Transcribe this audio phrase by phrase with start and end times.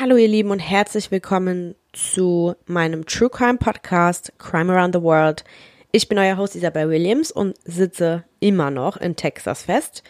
[0.00, 5.42] Hallo ihr Lieben und herzlich willkommen zu meinem True Crime Podcast Crime Around the World.
[5.90, 10.04] Ich bin euer Host Isabel Williams und sitze immer noch in Texas fest.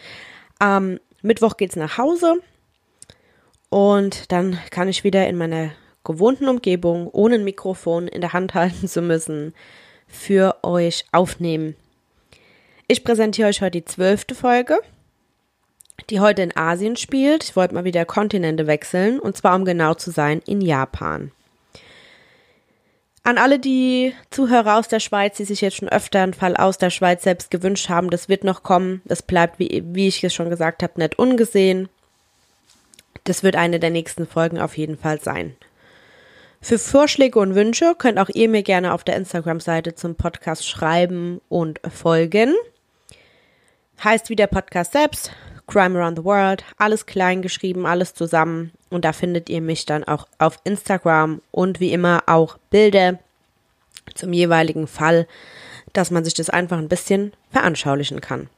[0.59, 2.35] Am Mittwoch geht's nach Hause
[3.69, 5.71] und dann kann ich wieder in meiner
[6.03, 9.55] gewohnten Umgebung, ohne ein Mikrofon in der Hand halten zu müssen,
[10.05, 11.75] für euch aufnehmen.
[12.87, 14.77] Ich präsentiere euch heute die zwölfte Folge
[16.09, 17.43] die heute in Asien spielt.
[17.43, 21.31] Ich wollte mal wieder Kontinente wechseln und zwar, um genau zu sein, in Japan.
[23.23, 26.77] An alle die Zuhörer aus der Schweiz, die sich jetzt schon öfter einen Fall aus
[26.77, 29.01] der Schweiz selbst gewünscht haben, das wird noch kommen.
[29.05, 31.89] Das bleibt, wie, wie ich es schon gesagt habe, nicht ungesehen.
[33.25, 35.55] Das wird eine der nächsten Folgen auf jeden Fall sein.
[36.61, 41.39] Für Vorschläge und Wünsche könnt auch ihr mir gerne auf der Instagram-Seite zum Podcast schreiben
[41.49, 42.55] und folgen.
[44.03, 45.31] Heißt wie der Podcast selbst,
[45.69, 48.71] Crime Around the World, alles klein geschrieben, alles zusammen.
[48.89, 53.19] Und da findet ihr mich dann auch auf Instagram und wie immer auch Bilder
[54.15, 55.27] zum jeweiligen Fall,
[55.93, 58.49] dass man sich das einfach ein bisschen veranschaulichen kann.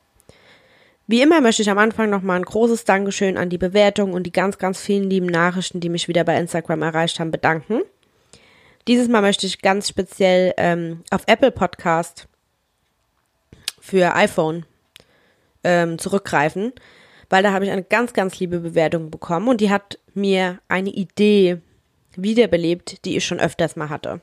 [1.08, 4.31] Wie immer möchte ich am Anfang nochmal ein großes Dankeschön an die Bewertung und die
[4.31, 7.81] ganz, ganz vielen lieben Nachrichten, die mich wieder bei Instagram erreicht haben, bedanken.
[8.88, 12.27] Dieses Mal möchte ich ganz speziell ähm, auf Apple Podcast
[13.81, 14.66] für iPhone
[15.64, 16.71] ähm, zurückgreifen
[17.31, 20.89] weil da habe ich eine ganz, ganz liebe Bewertung bekommen und die hat mir eine
[20.89, 21.59] Idee
[22.17, 24.19] wiederbelebt, die ich schon öfters mal hatte.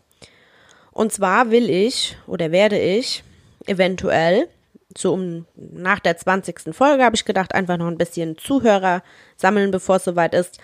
[0.93, 3.25] Und zwar will ich oder werde ich
[3.67, 4.49] eventuell,
[4.97, 6.75] so um nach der 20.
[6.75, 9.03] Folge habe ich gedacht, einfach noch ein bisschen Zuhörer
[9.37, 10.59] sammeln, bevor es soweit ist,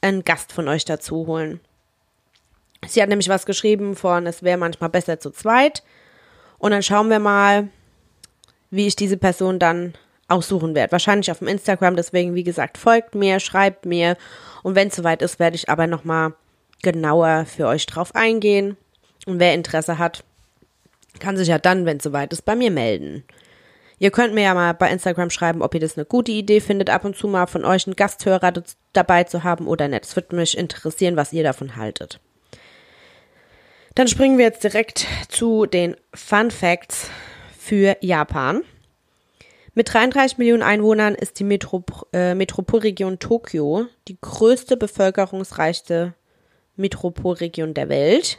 [0.00, 1.60] einen Gast von euch dazu holen.
[2.88, 5.84] Sie hat nämlich was geschrieben von, es wäre manchmal besser zu zweit.
[6.58, 7.68] Und dann schauen wir mal,
[8.70, 9.94] wie ich diese Person dann
[10.28, 10.92] aussuchen werde.
[10.92, 14.16] Wahrscheinlich auf dem Instagram, deswegen, wie gesagt, folgt mir, schreibt mir.
[14.62, 16.34] Und wenn es soweit ist, werde ich aber nochmal
[16.82, 18.76] genauer für euch drauf eingehen.
[19.26, 20.24] Und wer Interesse hat,
[21.18, 23.24] kann sich ja dann, wenn es soweit ist, bei mir melden.
[23.98, 26.90] Ihr könnt mir ja mal bei Instagram schreiben, ob ihr das eine gute Idee findet,
[26.90, 28.52] ab und zu mal von euch einen Gasthörer
[28.92, 30.04] dabei zu haben oder nicht.
[30.04, 32.20] Es würde mich interessieren, was ihr davon haltet.
[33.94, 37.08] Dann springen wir jetzt direkt zu den Fun Facts
[37.56, 38.62] für Japan.
[39.74, 46.14] Mit 33 Millionen Einwohnern ist die Metrop äh, Metropolregion Tokio die größte bevölkerungsreichste
[46.76, 48.38] Metropolregion der Welt.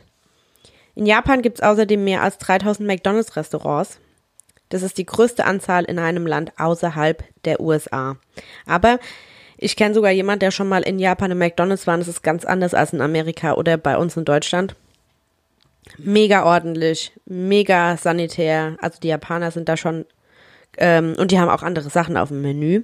[0.95, 4.00] In Japan gibt es außerdem mehr als 3000 McDonald's-Restaurants.
[4.69, 8.16] Das ist die größte Anzahl in einem Land außerhalb der USA.
[8.66, 9.00] Aber
[9.57, 11.95] ich kenne sogar jemand, der schon mal in Japan im McDonald's war.
[11.95, 14.75] Und das ist ganz anders als in Amerika oder bei uns in Deutschland.
[15.97, 18.78] Mega ordentlich, mega sanitär.
[18.79, 20.06] Also die Japaner sind da schon
[20.78, 22.84] ähm, und die haben auch andere Sachen auf dem Menü.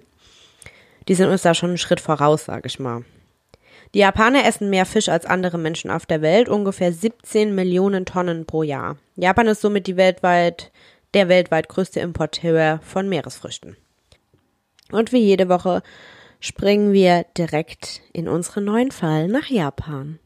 [1.08, 3.04] Die sind uns da schon einen Schritt voraus, sag ich mal.
[3.94, 8.46] Die Japaner essen mehr Fisch als andere Menschen auf der Welt, ungefähr 17 Millionen Tonnen
[8.46, 8.98] pro Jahr.
[9.18, 10.72] Japan ist somit die weltweit,
[11.14, 13.76] der weltweit größte Importeur von Meeresfrüchten.
[14.92, 15.84] Und wie jede Woche
[16.40, 20.20] springen wir direkt in unseren neuen Fall nach Japan.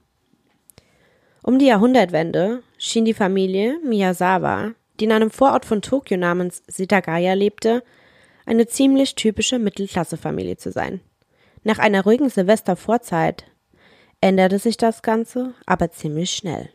[1.42, 7.34] Um die Jahrhundertwende schien die Familie Miyazawa die in einem Vorort von Tokio namens Setagaya
[7.34, 7.84] lebte,
[8.46, 11.02] eine ziemlich typische Mittelklassefamilie zu sein.
[11.64, 13.46] Nach einer ruhigen Silvestervorzeit
[14.22, 16.70] änderte sich das Ganze aber ziemlich schnell.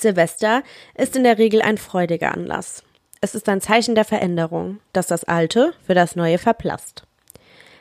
[0.00, 0.62] Silvester
[0.94, 2.82] ist in der Regel ein freudiger Anlass.
[3.20, 7.04] Es ist ein Zeichen der Veränderung, dass das Alte für das Neue verblasst.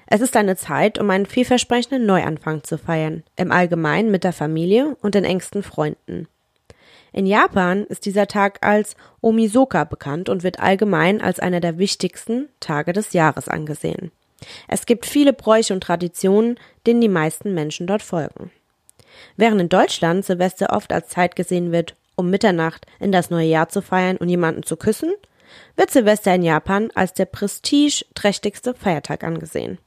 [0.08, 4.96] Es ist eine Zeit, um einen vielversprechenden Neuanfang zu feiern, im Allgemeinen mit der Familie
[5.02, 6.28] und den engsten Freunden.
[7.12, 12.50] In Japan ist dieser Tag als Omisoka bekannt und wird allgemein als einer der wichtigsten
[12.60, 14.12] Tage des Jahres angesehen.
[14.68, 18.52] Es gibt viele Bräuche und Traditionen, denen die meisten Menschen dort folgen.
[19.38, 23.70] Während in Deutschland Silvester oft als Zeit gesehen wird, um Mitternacht in das neue Jahr
[23.70, 25.14] zu feiern und jemanden zu küssen,
[25.76, 29.78] wird Silvester in Japan als der prestigeträchtigste Feiertag angesehen.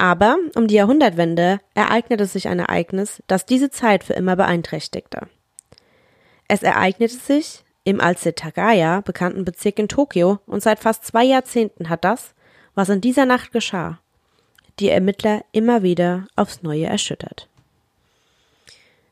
[0.00, 5.28] Aber um die Jahrhundertwende ereignete sich ein Ereignis, das diese Zeit für immer beeinträchtigte.
[6.48, 11.90] Es ereignete sich im als Setagaya bekannten Bezirk in Tokio und seit fast zwei Jahrzehnten
[11.90, 12.34] hat das,
[12.74, 14.00] was in dieser Nacht geschah,
[14.78, 17.49] die Ermittler immer wieder aufs Neue erschüttert.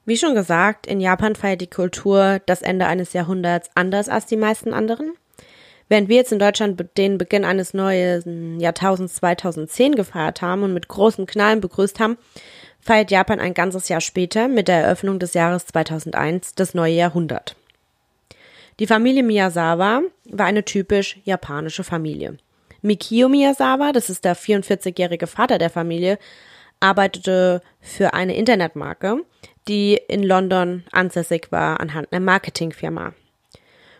[0.09, 4.39] Wie schon gesagt, in Japan feiert die Kultur das Ende eines Jahrhunderts anders als die
[4.39, 5.13] meisten anderen.
[5.91, 10.89] Während wir jetzt in Deutschland den Beginn eines neuen Jahrtausends 2010 gefeiert haben und mit
[10.89, 12.17] großen Knallen begrüßt haben,
[12.81, 17.55] feiert Japan ein ganzes Jahr später mit der Eröffnung des Jahres 2001 das neue Jahrhundert.
[18.79, 22.39] Die Familie Miyazawa war eine typisch japanische Familie.
[22.81, 26.19] Mikio Miyazawa, das ist der 44-jährige Vater der Familie,
[26.81, 29.25] arbeitete für eine Internetmarke,
[29.67, 33.13] die in London ansässig war anhand einer Marketingfirma.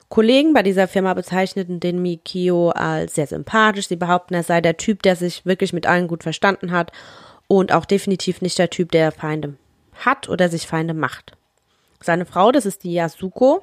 [0.09, 3.89] Kollegen bei dieser Firma bezeichneten den Mikio als sehr sympathisch.
[3.89, 6.93] Sie behaupten, er sei der Typ, der sich wirklich mit allen gut verstanden hat
[7.47, 9.55] und auch definitiv nicht der Typ, der Feinde
[9.95, 11.33] hat oder sich Feinde macht.
[12.01, 13.63] Seine Frau, das ist die Yasuko,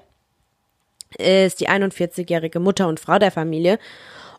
[1.17, 3.79] ist die 41-jährige Mutter und Frau der Familie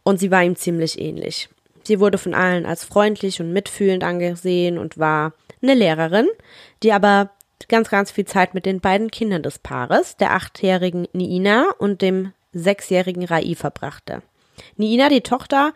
[0.03, 1.49] und sie war ihm ziemlich ähnlich.
[1.87, 6.27] Sie wurde von allen als freundlich und mitfühlend angesehen und war eine Lehrerin,
[6.83, 7.31] die aber
[7.69, 12.33] ganz, ganz viel Zeit mit den beiden Kindern des Paares, der achtjährigen Niina und dem
[12.53, 14.23] sechsjährigen Rai, verbrachte.
[14.77, 15.73] Niina, die Tochter,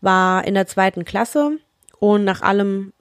[0.00, 1.58] war in der zweiten Klasse
[1.98, 2.92] und nach allem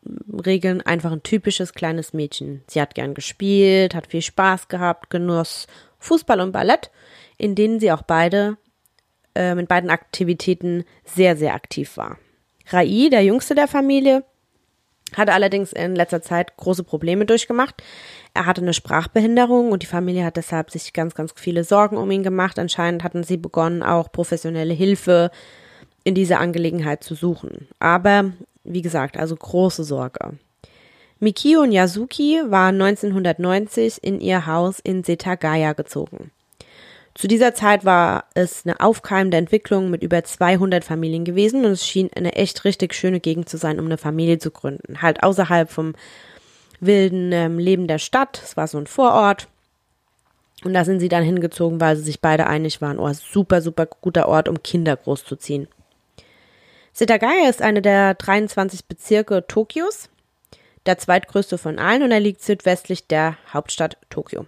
[0.46, 2.64] Regeln einfach ein typisches kleines Mädchen.
[2.68, 5.68] Sie hat gern gespielt, hat viel Spaß gehabt, genoss
[6.00, 6.90] Fußball und Ballett,
[7.38, 8.58] in denen sie auch beide
[9.36, 12.18] äh, mit beiden Aktivitäten sehr, sehr aktiv war.
[12.70, 14.24] Rai, der jüngste der Familie,
[15.16, 17.82] hatte allerdings in letzter Zeit große Probleme durchgemacht.
[18.34, 22.12] Er hatte eine Sprachbehinderung und die Familie hat deshalb sich ganz, ganz viele Sorgen um
[22.12, 22.60] ihn gemacht.
[22.60, 25.32] Anscheinend hatten sie begonnen, auch professionelle Hilfe
[26.04, 27.68] in dieser Angelegenheit zu suchen.
[27.80, 28.32] Aber
[28.64, 30.38] wie gesagt, also große Sorge.
[31.20, 36.32] Mikio und Yasuki waren 1990 in ihr Haus in Setagaya gezogen.
[37.18, 41.84] Zu dieser Zeit war es eine aufkeimende Entwicklung mit über 200 Familien gewesen und es
[41.84, 45.02] schien eine echt richtig schöne Gegend zu sein, um eine Familie zu gründen.
[45.02, 45.96] Halt außerhalb vom
[46.80, 48.40] wilden ähm, Leben der Stadt.
[48.44, 49.48] Es war so ein Vorort.
[50.64, 53.88] Und da sind sie dann hingezogen, weil sie sich beide einig waren, oh, super, super
[53.88, 55.68] guter Ort, um Kinder großzuziehen.
[56.94, 60.10] Setagaya ist eine der 23 Bezirke Tokios,
[60.86, 64.46] der zweitgrößte von allen und er liegt südwestlich der Hauptstadt Tokio.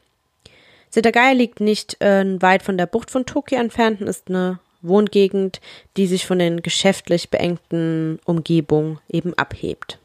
[0.90, 5.60] Setagaya liegt nicht äh, weit von der Bucht von Tokio entfernt und ist eine Wohngegend,
[5.98, 10.00] die sich von den geschäftlich beengten Umgebungen eben abhebt.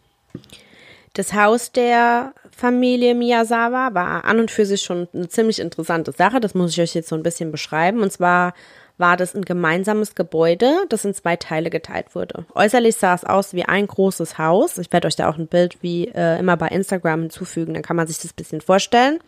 [1.15, 6.41] Das Haus der Familie Miyazawa war an und für sich schon eine ziemlich interessante Sache.
[6.41, 8.01] Das muss ich euch jetzt so ein bisschen beschreiben.
[8.01, 8.53] Und zwar
[8.99, 12.45] war das ein gemeinsames Gebäude, das in zwei Teile geteilt wurde.
[12.55, 14.79] Äußerlich sah es aus wie ein großes Haus.
[14.79, 17.97] Ich werde euch da auch ein Bild wie äh, immer bei Instagram hinzufügen, dann kann
[17.97, 19.21] man sich das bisschen vorstellen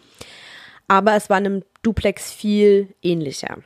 [0.89, 3.59] aber es war einem Duplex viel ähnlicher.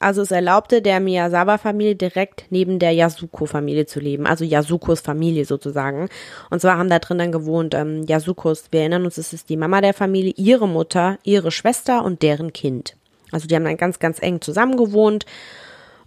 [0.00, 6.08] Also es erlaubte der Miyazawa-Familie direkt neben der Yasuko-Familie zu leben, also Yasukos Familie sozusagen.
[6.50, 9.56] Und zwar haben da drin dann gewohnt ähm, Yasukos, wir erinnern uns, es ist die
[9.56, 12.96] Mama der Familie, ihre Mutter, ihre Schwester und deren Kind.
[13.32, 15.26] Also die haben dann ganz, ganz eng zusammen gewohnt.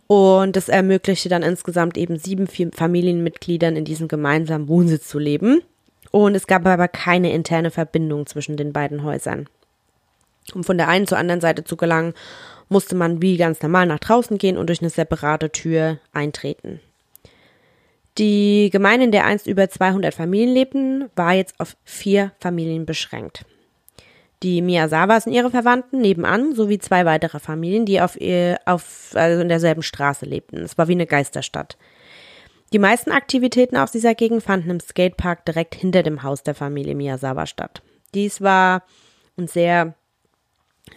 [0.08, 5.62] Und das ermöglichte dann insgesamt eben sieben Familienmitgliedern in diesem gemeinsamen Wohnsitz zu leben.
[6.12, 9.48] Und es gab aber keine interne Verbindung zwischen den beiden Häusern.
[10.54, 12.14] Um von der einen zur anderen Seite zu gelangen,
[12.70, 16.80] musste man wie ganz normal nach draußen gehen und durch eine separate Tür eintreten.
[18.18, 23.46] Die Gemeinde, in der einst über 200 Familien lebten, war jetzt auf vier Familien beschränkt.
[24.44, 28.18] Die Miyazawas und ihre Verwandten nebenan sowie zwei weitere Familien, die auf,
[28.66, 30.58] auf also in derselben Straße lebten.
[30.58, 31.78] Es war wie eine Geisterstadt.
[32.74, 36.96] Die meisten Aktivitäten aus dieser Gegend fanden im Skatepark direkt hinter dem Haus der Familie
[36.96, 37.82] Miyazawa statt.
[38.16, 38.84] Dies war
[39.38, 39.94] ein sehr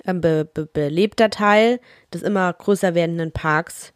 [0.04, 1.80] be be belebter Teil
[2.12, 3.92] des immer größer werdenden Parks,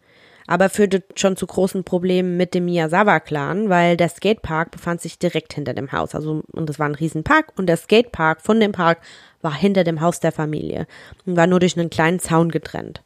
[0.46, 5.52] aber führte schon zu großen Problemen mit dem Miyazawa-Clan, weil der Skatepark befand sich direkt
[5.52, 6.14] hinter dem Haus.
[6.14, 8.98] Also, und das war ein Riesenpark und der Skatepark von dem Park
[9.42, 10.86] war hinter dem Haus der Familie
[11.26, 13.02] und war nur durch einen kleinen Zaun getrennt.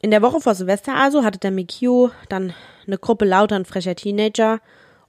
[0.00, 2.54] In der Woche vor Silvester also hatte der Mikio dann
[2.86, 4.60] eine Gruppe lauter und frecher Teenager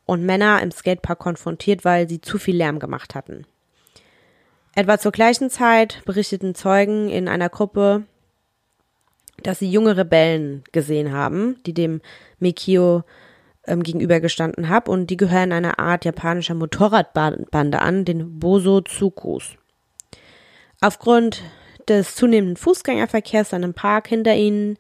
[0.06, 3.46] und Männer im Skatepark konfrontiert, weil sie zu viel Lärm gemacht hatten.
[4.76, 8.04] Etwa zur gleichen Zeit berichteten Zeugen in einer Gruppe,
[9.44, 12.02] dass sie junge Rebellen gesehen haben, die dem
[12.40, 13.04] Mikio
[13.66, 19.56] ähm, gegenübergestanden haben und die gehören einer Art japanischer Motorradbande an, den Boso Tsukus.
[20.82, 21.42] Aufgrund
[21.88, 24.78] des zunehmenden Fußgängerverkehrs an dem Park hinter ihnen,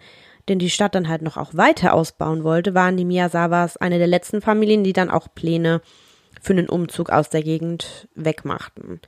[0.47, 4.07] den die Stadt dann halt noch auch weiter ausbauen wollte, waren die Miyazawas eine der
[4.07, 5.81] letzten Familien, die dann auch Pläne
[6.41, 9.01] für einen Umzug aus der Gegend wegmachten.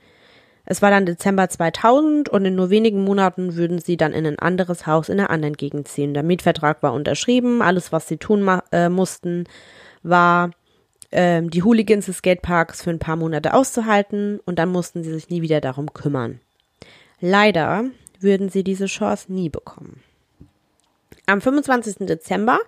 [0.72, 4.38] Es war dann Dezember 2000 und in nur wenigen Monaten würden sie dann in ein
[4.38, 6.14] anderes Haus in einer anderen Gegend ziehen.
[6.14, 7.60] Der Mietvertrag war unterschrieben.
[7.60, 9.44] Alles, was sie tun äh, mussten,
[10.02, 10.52] war
[11.10, 15.28] äh, die Hooligans des Skateparks für ein paar Monate auszuhalten und dann mussten sie sich
[15.28, 16.40] nie wieder darum kümmern.
[17.20, 17.84] Leider
[18.18, 20.02] würden sie diese Chance nie bekommen.
[21.26, 22.06] Am 25.
[22.06, 22.58] Dezember,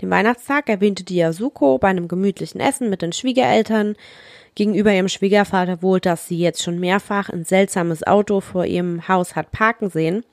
[0.00, 3.96] dem Weihnachtstag, erwähnte die Yasuko bei einem gemütlichen Essen mit den Schwiegereltern
[4.58, 9.36] gegenüber ihrem Schwiegervater wohl, dass sie jetzt schon mehrfach ein seltsames Auto vor ihrem Haus
[9.36, 10.24] hat parken sehen.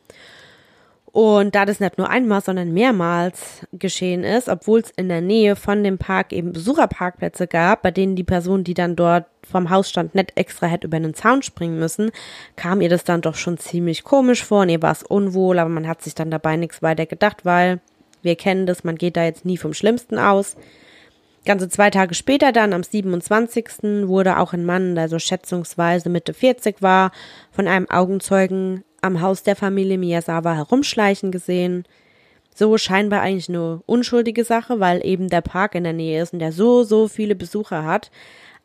[1.12, 5.56] Und da das nicht nur einmal, sondern mehrmals geschehen ist, obwohl es in der Nähe
[5.56, 9.90] von dem Park eben Besucherparkplätze gab, bei denen die Person, die dann dort vom Haus
[9.90, 12.12] stand, nicht extra hätte über einen Zaun springen müssen,
[12.58, 15.70] kam ihr das dann doch schon ziemlich komisch vor und ihr war es unwohl, aber
[15.70, 17.80] man hat sich dann dabei nichts weiter gedacht, weil
[18.24, 20.58] wir kennen das, man geht da jetzt nie vom Schlimmsten aus.
[21.46, 24.08] Ganze zwei Tage später dann, am 27.
[24.08, 27.12] wurde auch ein Mann, der so schätzungsweise Mitte 40 war,
[27.52, 31.86] von einem Augenzeugen am Haus der Familie Miyazawa herumschleichen gesehen.
[32.54, 36.40] So scheinbar eigentlich eine unschuldige Sache, weil eben der Park in der Nähe ist und
[36.40, 38.10] der so, so viele Besucher hat.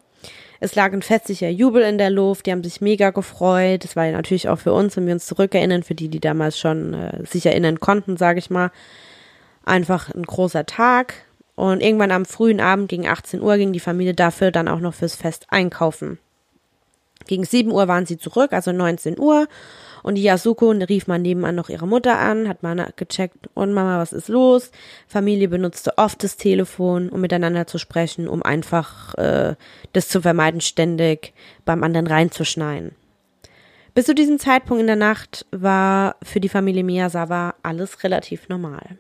[0.62, 3.82] Es lag ein festlicher Jubel in der Luft, die haben sich mega gefreut.
[3.82, 6.58] Das war ja natürlich auch für uns, wenn wir uns zurückerinnern, für die, die damals
[6.58, 8.70] schon äh, sich erinnern konnten, sage ich mal,
[9.64, 11.14] einfach ein großer Tag.
[11.56, 14.94] Und irgendwann am frühen Abend gegen 18 Uhr ging die Familie dafür dann auch noch
[14.94, 16.18] fürs Fest einkaufen.
[17.26, 19.46] Gegen 7 Uhr waren sie zurück, also 19 Uhr.
[20.02, 23.98] Und die Yasuko rief mal nebenan noch ihre Mutter an, hat mal gecheckt, und Mama,
[23.98, 24.70] was ist los?
[25.06, 29.54] Familie benutzte oft das Telefon, um miteinander zu sprechen, um einfach äh,
[29.92, 32.92] das zu vermeiden, ständig beim anderen reinzuschneien.
[33.94, 38.98] Bis zu diesem Zeitpunkt in der Nacht war für die Familie Miyazawa alles relativ normal.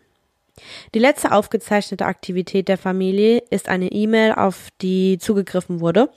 [0.94, 6.10] Die letzte aufgezeichnete Aktivität der Familie ist eine E-Mail, auf die zugegriffen wurde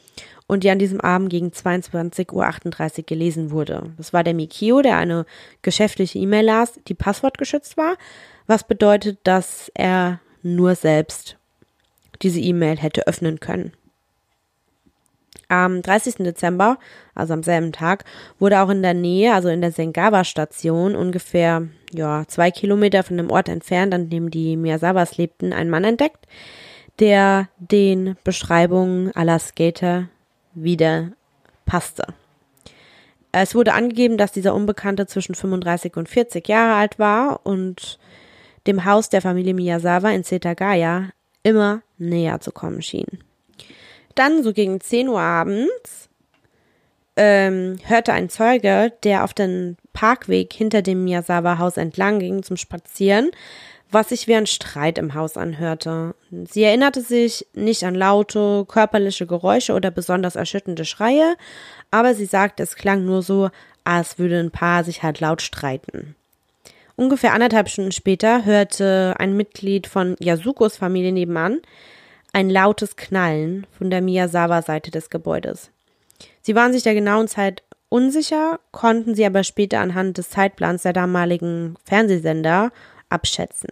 [0.48, 3.92] und die an diesem Abend gegen 22.38 Uhr gelesen wurde.
[3.98, 5.26] Das war der Mikio, der eine
[5.62, 7.96] geschäftliche E-Mail las, die passwortgeschützt war,
[8.48, 11.38] was bedeutet, dass er nur selbst
[12.22, 13.74] diese E-Mail hätte öffnen können.
[15.50, 16.16] Am 30.
[16.16, 16.78] Dezember,
[17.14, 18.06] also am selben Tag,
[18.40, 23.30] wurde auch in der Nähe, also in der Sengawa-Station, ungefähr ja, zwei Kilometer von dem
[23.30, 26.28] Ort entfernt, an dem die Miyazawas lebten, ein Mann entdeckt,
[27.00, 30.10] der den Beschreibungen aller Skater
[30.54, 31.12] wieder
[31.66, 32.06] passte.
[33.32, 37.98] Es wurde angegeben, dass dieser Unbekannte zwischen 35 und 40 Jahre alt war und
[38.68, 41.10] dem Haus der Familie Miyazawa in Setagaya
[41.42, 43.08] immer näher zu kommen schien.
[44.16, 46.10] Dann, so gegen 10 Uhr abends,
[47.16, 53.32] ähm, hörte ein Zeuge, der auf den Parkweg hinter dem Miyazawa-Haus entlang ging zum Spazieren,
[53.94, 56.16] was sich wie ein Streit im Haus anhörte.
[56.32, 61.36] Sie erinnerte sich nicht an laute, körperliche Geräusche oder besonders erschütternde Schreie,
[61.92, 63.50] aber sie sagte, es klang nur so,
[63.84, 66.16] als würde ein Paar sich halt laut streiten.
[66.96, 71.62] Ungefähr anderthalb Stunden später hörte ein Mitglied von Yasukos Familie nebenan
[72.34, 75.70] ein lautes Knallen von der Miyazawa-Seite des Gebäudes.
[76.42, 80.94] Sie waren sich der genauen Zeit unsicher, konnten sie aber später anhand des Zeitplans der
[80.94, 82.72] damaligen Fernsehsender
[83.14, 83.70] abschätzen.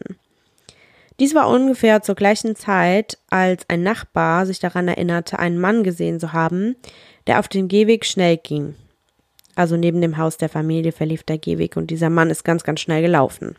[1.20, 6.20] Dies war ungefähr zur gleichen Zeit, als ein Nachbar sich daran erinnerte, einen Mann gesehen
[6.20, 6.76] zu haben,
[7.28, 8.76] der auf den Gehweg schnell ging.
[9.56, 12.80] Also neben dem Haus der Familie verlief der Gehweg und dieser Mann ist ganz, ganz
[12.80, 13.56] schnell gelaufen.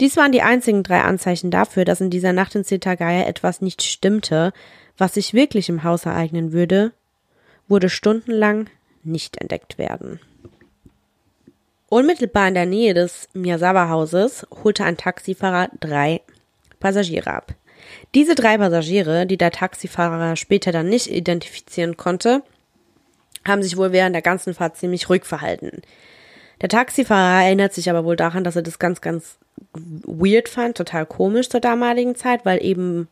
[0.00, 3.82] Dies waren die einzigen drei Anzeichen dafür, dass in dieser Nacht in Setagaya etwas nicht
[3.82, 4.52] stimmte,
[4.96, 6.92] was sich wirklich im Haus ereignen würde,
[7.66, 8.70] wurde stundenlang
[9.02, 10.20] nicht entdeckt werden.
[11.90, 16.20] Unmittelbar in der Nähe des Miyazawa-Hauses holte ein Taxifahrer drei
[16.80, 17.54] Passagiere ab.
[18.14, 22.42] Diese drei Passagiere, die der Taxifahrer später dann nicht identifizieren konnte,
[23.46, 25.80] haben sich wohl während der ganzen Fahrt ziemlich ruhig verhalten.
[26.60, 29.38] Der Taxifahrer erinnert sich aber wohl daran, dass er das ganz, ganz
[29.72, 33.08] weird fand, total komisch zur damaligen Zeit, weil eben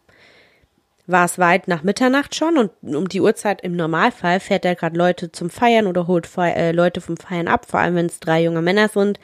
[1.07, 4.97] war es weit nach Mitternacht schon und um die Uhrzeit im Normalfall fährt er gerade
[4.97, 8.21] Leute zum Feiern oder holt Fe äh, Leute vom Feiern ab, vor allem wenn es
[8.21, 9.21] drei junge Männer sind.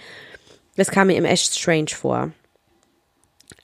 [0.77, 2.31] Das kam mir ihm echt strange vor.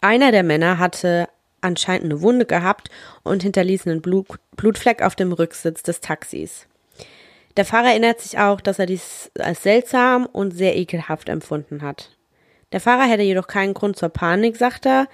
[0.01, 1.29] Einer der Männer hatte
[1.61, 2.89] anscheinend eine Wunde gehabt
[3.23, 6.67] und hinterließ einen Blut Blutfleck auf dem Rücksitz des Taxis.
[7.57, 12.17] Der Fahrer erinnert sich auch, dass er dies als seltsam und sehr ekelhaft empfunden hat.
[12.73, 15.09] Der Fahrer hätte jedoch keinen Grund zur Panik, sagt er,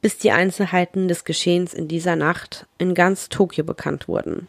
[0.00, 4.48] bis die Einzelheiten des Geschehens in dieser Nacht in ganz Tokio bekannt wurden.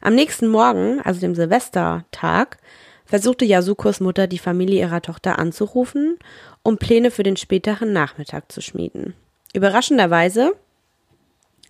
[0.00, 2.58] Am nächsten Morgen, also dem Silvestertag,
[3.04, 6.18] versuchte Yasukos Mutter die Familie ihrer Tochter anzurufen,
[6.62, 9.14] um Pläne für den späteren Nachmittag zu schmieden.
[9.52, 10.52] Überraschenderweise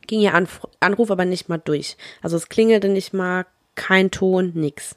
[0.07, 0.35] ging ihr
[0.81, 1.97] Anruf aber nicht mal durch.
[2.23, 4.97] Also es klingelte nicht mal, kein Ton, nix.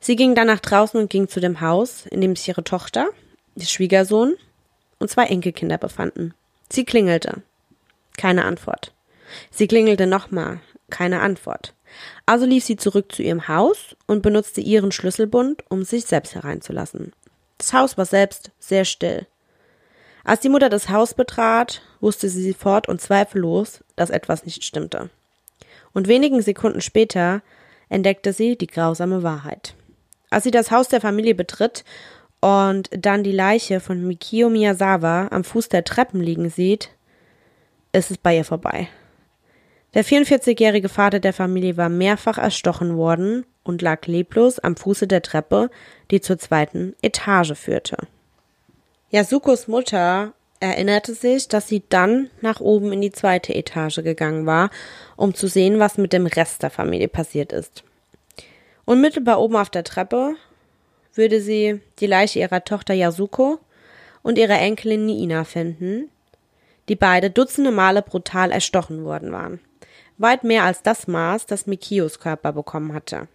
[0.00, 3.08] Sie ging dann nach draußen und ging zu dem Haus, in dem sich ihre Tochter,
[3.56, 4.34] ihr Schwiegersohn
[4.98, 6.34] und zwei Enkelkinder befanden.
[6.70, 7.42] Sie klingelte.
[8.16, 8.92] Keine Antwort.
[9.50, 10.60] Sie klingelte nochmal.
[10.90, 11.74] Keine Antwort.
[12.26, 17.12] Also lief sie zurück zu ihrem Haus und benutzte ihren Schlüsselbund, um sich selbst hereinzulassen.
[17.58, 19.26] Das Haus war selbst sehr still.
[20.24, 25.08] Als die Mutter das Haus betrat, wusste sie sofort und zweifellos, dass etwas nicht stimmte.
[25.92, 27.42] Und wenigen Sekunden später
[27.88, 29.74] entdeckte sie die grausame Wahrheit.
[30.28, 31.84] Als sie das Haus der Familie betritt
[32.40, 36.90] und dann die Leiche von Mikio Miyazawa am Fuß der Treppen liegen sieht,
[37.92, 38.88] ist es bei ihr vorbei.
[39.94, 45.22] Der 44-jährige Vater der Familie war mehrfach erstochen worden und lag leblos am Fuße der
[45.22, 45.70] Treppe,
[46.10, 47.96] die zur zweiten Etage führte.
[49.10, 54.70] Yasukos Mutter erinnerte sich, dass sie dann nach oben in die zweite Etage gegangen war,
[55.16, 57.84] um zu sehen, was mit dem Rest der Familie passiert ist.
[58.84, 60.34] Unmittelbar oben auf der Treppe
[61.16, 63.58] würde sie die Leiche ihrer Tochter Yasuko
[64.22, 66.10] und ihrer Enkelin Niina finden,
[66.88, 69.60] die beide dutzende Male brutal erstochen worden waren.
[70.18, 73.28] Weit mehr als das Maß, das Mikios Körper bekommen hatte.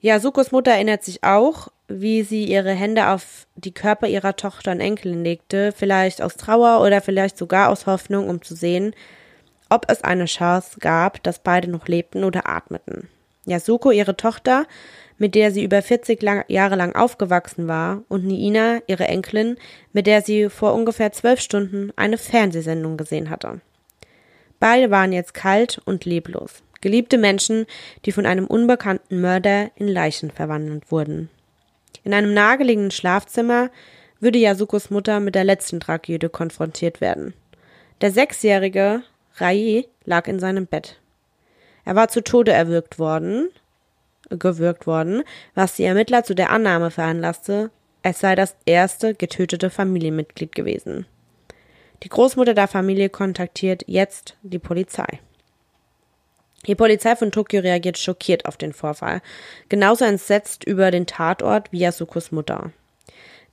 [0.00, 4.80] Yasukos Mutter erinnert sich auch, wie sie ihre Hände auf die Körper ihrer Tochter und
[4.80, 8.94] Enkelin legte, vielleicht aus Trauer oder vielleicht sogar aus Hoffnung, um zu sehen,
[9.70, 13.08] ob es eine Chance gab, dass beide noch lebten oder atmeten.
[13.46, 14.66] Yasuko, ihre Tochter,
[15.18, 19.56] mit der sie über 40 lang, Jahre lang aufgewachsen war, und Niina, ihre Enkelin,
[19.92, 23.60] mit der sie vor ungefähr zwölf Stunden eine Fernsehsendung gesehen hatte.
[24.60, 26.62] Beide waren jetzt kalt und leblos.
[26.80, 27.66] Geliebte Menschen,
[28.04, 31.30] die von einem unbekannten Mörder in Leichen verwandelt wurden.
[32.02, 33.70] In einem nahegelegenen Schlafzimmer
[34.20, 37.34] würde Yasukos Mutter mit der letzten Tragödie konfrontiert werden.
[38.00, 39.02] Der sechsjährige
[39.36, 41.00] Rai lag in seinem Bett.
[41.84, 43.48] Er war zu Tode erwürgt worden,
[44.30, 45.22] gewürgt worden,
[45.54, 47.70] was die Ermittler zu der Annahme veranlasste,
[48.02, 51.06] es sei das erste getötete Familienmitglied gewesen.
[52.02, 55.20] Die Großmutter der Familie kontaktiert jetzt die Polizei.
[56.66, 59.22] Die Polizei von Tokio reagiert schockiert auf den Vorfall,
[59.68, 62.72] genauso entsetzt über den Tatort wie Yasukos Mutter.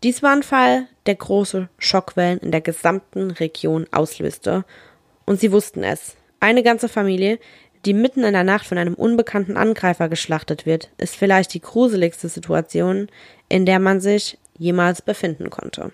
[0.04, 4.66] Dies war ein Fall, der große Schockwellen in der gesamten Region auslöste,
[5.26, 6.16] und sie wussten es.
[6.40, 7.40] Eine ganze Familie,
[7.86, 12.30] die mitten in der Nacht von einem unbekannten Angreifer geschlachtet wird, ist vielleicht die gruseligste
[12.30, 13.08] Situation,
[13.50, 15.92] in der man sich jemals befinden konnte.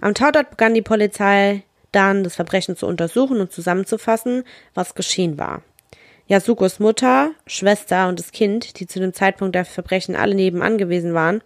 [0.00, 5.62] Am Tatort begann die Polizei dann, das Verbrechen zu untersuchen und zusammenzufassen, was geschehen war.
[6.26, 11.12] Yasukos Mutter, Schwester und das Kind, die zu dem Zeitpunkt der Verbrechen alle nebenan gewesen
[11.12, 11.42] waren,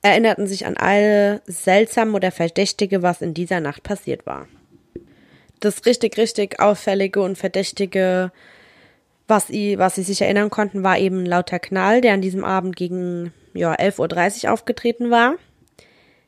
[0.00, 4.48] erinnerten sich an alle seltsam oder Verdächtige, was in dieser Nacht passiert war
[5.64, 8.32] das richtig, richtig auffällige und verdächtige,
[9.28, 12.76] was, sie, was sie sich erinnern konnten, war eben lauter Knall, der an diesem Abend
[12.76, 15.34] gegen ja, 11.30 Uhr aufgetreten war.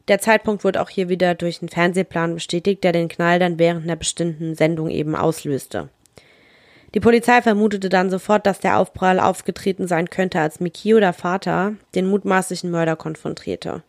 [0.08, 3.84] Der Zeitpunkt wurde auch hier wieder durch einen Fernsehplan bestätigt, der den Knall dann während
[3.84, 5.88] einer bestimmten Sendung eben auslöste.
[6.94, 11.74] Die Polizei vermutete dann sofort, dass der Aufprall aufgetreten sein könnte, als Mikio, der Vater,
[11.94, 13.82] den mutmaßlichen Mörder konfrontierte.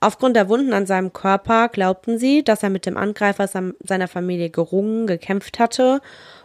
[0.00, 4.50] Aufgrund der Wunden an seinem Körper glaubten sie, dass er mit dem Angreifer seiner Familie
[4.50, 6.00] gerungen, gekämpft hatte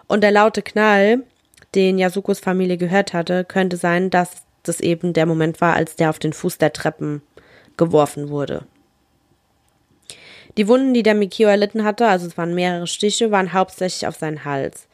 [0.07, 1.23] und der laute Knall,
[1.75, 6.09] den Yasukos Familie gehört hatte, könnte sein, dass das eben der Moment war, als der
[6.09, 7.21] auf den Fuß der Treppen
[7.77, 8.65] geworfen wurde.
[10.57, 14.17] Die Wunden, die der Mikio erlitten hatte, also es waren mehrere Stiche, waren hauptsächlich auf
[14.17, 14.87] seinen Hals.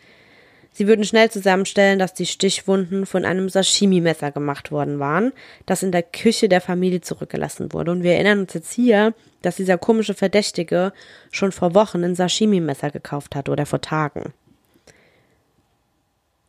[0.77, 5.33] Sie würden schnell zusammenstellen, dass die Stichwunden von einem Sashimi-Messer gemacht worden waren,
[5.65, 7.89] das in der Küche der Familie zurückgelassen wurde.
[7.89, 10.93] Und wir erinnern uns jetzt hier, dass dieser komische Verdächtige
[11.31, 14.33] schon vor Wochen ein Sashimi-Messer gekauft hat oder vor Tagen.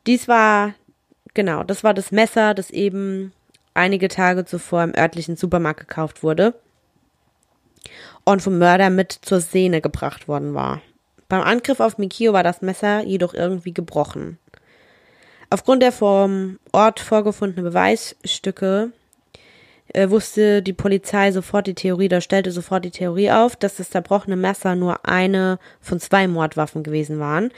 [0.07, 0.75] Dies war,
[1.33, 3.33] genau, das war das Messer, das eben
[3.73, 6.53] einige Tage zuvor im örtlichen Supermarkt gekauft wurde
[8.25, 10.83] und vom Mörder mit zur Szene gebracht worden war.
[11.29, 14.38] Beim Angriff auf Mikio war das Messer jedoch irgendwie gebrochen.
[15.51, 18.93] Aufgrund der vom Ort vorgefundenen Beweisstücke
[19.88, 23.91] äh, wusste die Polizei sofort die Theorie, oder stellte sofort die Theorie auf, dass das
[23.91, 27.51] zerbrochene Messer nur eine von zwei Mordwaffen gewesen waren.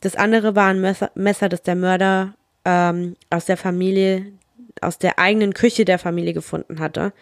[0.00, 4.26] Das andere war ein Messer, Messer das der Mörder ähm, aus der Familie,
[4.80, 7.12] aus der eigenen Küche der Familie gefunden hatte,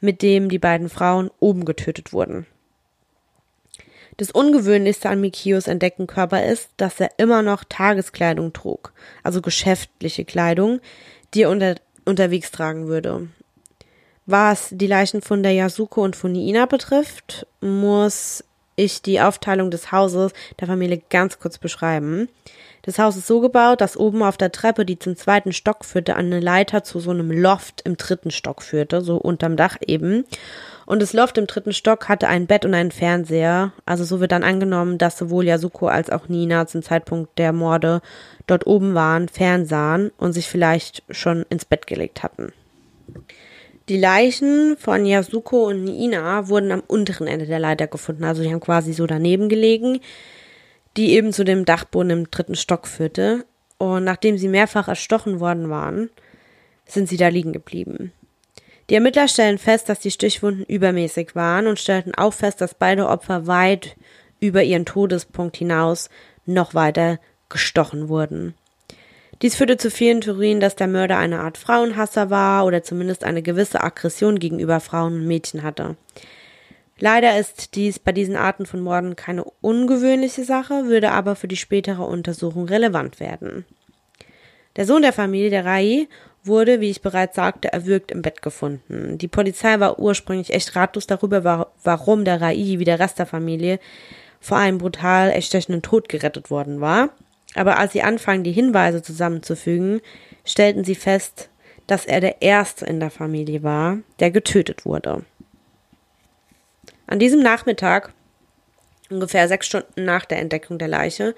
[0.00, 2.46] mit dem die beiden Frauen oben getötet wurden.
[4.16, 10.24] Das Ungewöhnlichste an Mikios entdeckten Körper ist, dass er immer noch Tageskleidung trug, also geschäftliche
[10.24, 10.80] Kleidung,
[11.34, 11.74] die er unter,
[12.04, 13.28] unterwegs tragen würde.
[14.26, 18.44] Was die Leichen von der Yasuko und von Niina betrifft, muss
[18.76, 22.28] ich die Aufteilung des Hauses der Familie ganz kurz beschreiben.
[22.82, 26.16] Das Haus ist so gebaut, dass oben auf der Treppe, die zum zweiten Stock führte,
[26.16, 30.24] eine Leiter zu so einem Loft im dritten Stock führte, so unterm Dach eben.
[30.86, 33.72] Und das Loft im dritten Stock hatte ein Bett und einen Fernseher.
[33.86, 38.02] Also so wird dann angenommen, dass sowohl Yasuko als auch Nina zum Zeitpunkt der Morde
[38.46, 42.52] dort oben waren, fernsahen und sich vielleicht schon ins Bett gelegt hatten.
[43.88, 48.50] Die Leichen von Yasuko und Nina wurden am unteren Ende der Leiter gefunden, also die
[48.50, 50.00] haben quasi so daneben gelegen
[50.96, 53.44] die eben zu dem Dachboden im dritten Stock führte.
[53.78, 56.10] Und nachdem sie mehrfach erstochen worden waren,
[56.86, 58.12] sind sie da liegen geblieben.
[58.90, 63.08] Die Ermittler stellen fest, dass die Stichwunden übermäßig waren und stellten auch fest, dass beide
[63.08, 63.96] Opfer weit
[64.40, 66.10] über ihren Todespunkt hinaus
[66.44, 67.18] noch weiter
[67.48, 68.54] gestochen wurden.
[69.42, 73.42] Dies führte zu vielen Theorien, dass der Mörder eine Art Frauenhasser war oder zumindest eine
[73.42, 75.96] gewisse Aggression gegenüber Frauen und Mädchen hatte.
[76.98, 81.56] Leider ist dies bei diesen Arten von Morden keine ungewöhnliche Sache, würde aber für die
[81.56, 83.64] spätere Untersuchung relevant werden.
[84.76, 86.08] Der Sohn der Familie, der Rai,
[86.46, 89.18] wurde, wie ich bereits sagte, erwürgt im Bett gefunden.
[89.18, 93.78] Die Polizei war ursprünglich echt ratlos darüber, warum der Rai, wie der Rest der Familie,
[94.40, 97.10] vor einem brutal erstechenden Tod gerettet worden war.
[97.54, 100.00] Aber als sie anfangen, die Hinweise zusammenzufügen,
[100.44, 101.48] stellten sie fest,
[101.86, 105.24] dass er der Erste in der Familie war, der getötet wurde.
[107.06, 108.12] An diesem Nachmittag,
[109.10, 111.34] ungefähr sechs Stunden nach der Entdeckung der Leiche,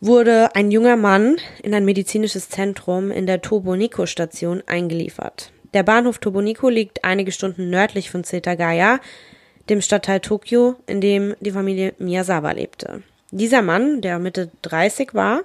[0.00, 5.52] wurde ein junger Mann in ein medizinisches Zentrum in der Toboniko-Station eingeliefert.
[5.74, 9.00] Der Bahnhof Toboniko liegt einige Stunden nördlich von Setagaya,
[9.68, 13.02] dem Stadtteil Tokio, in dem die Familie Miyazawa lebte.
[13.30, 15.42] Dieser Mann, der Mitte 30 war,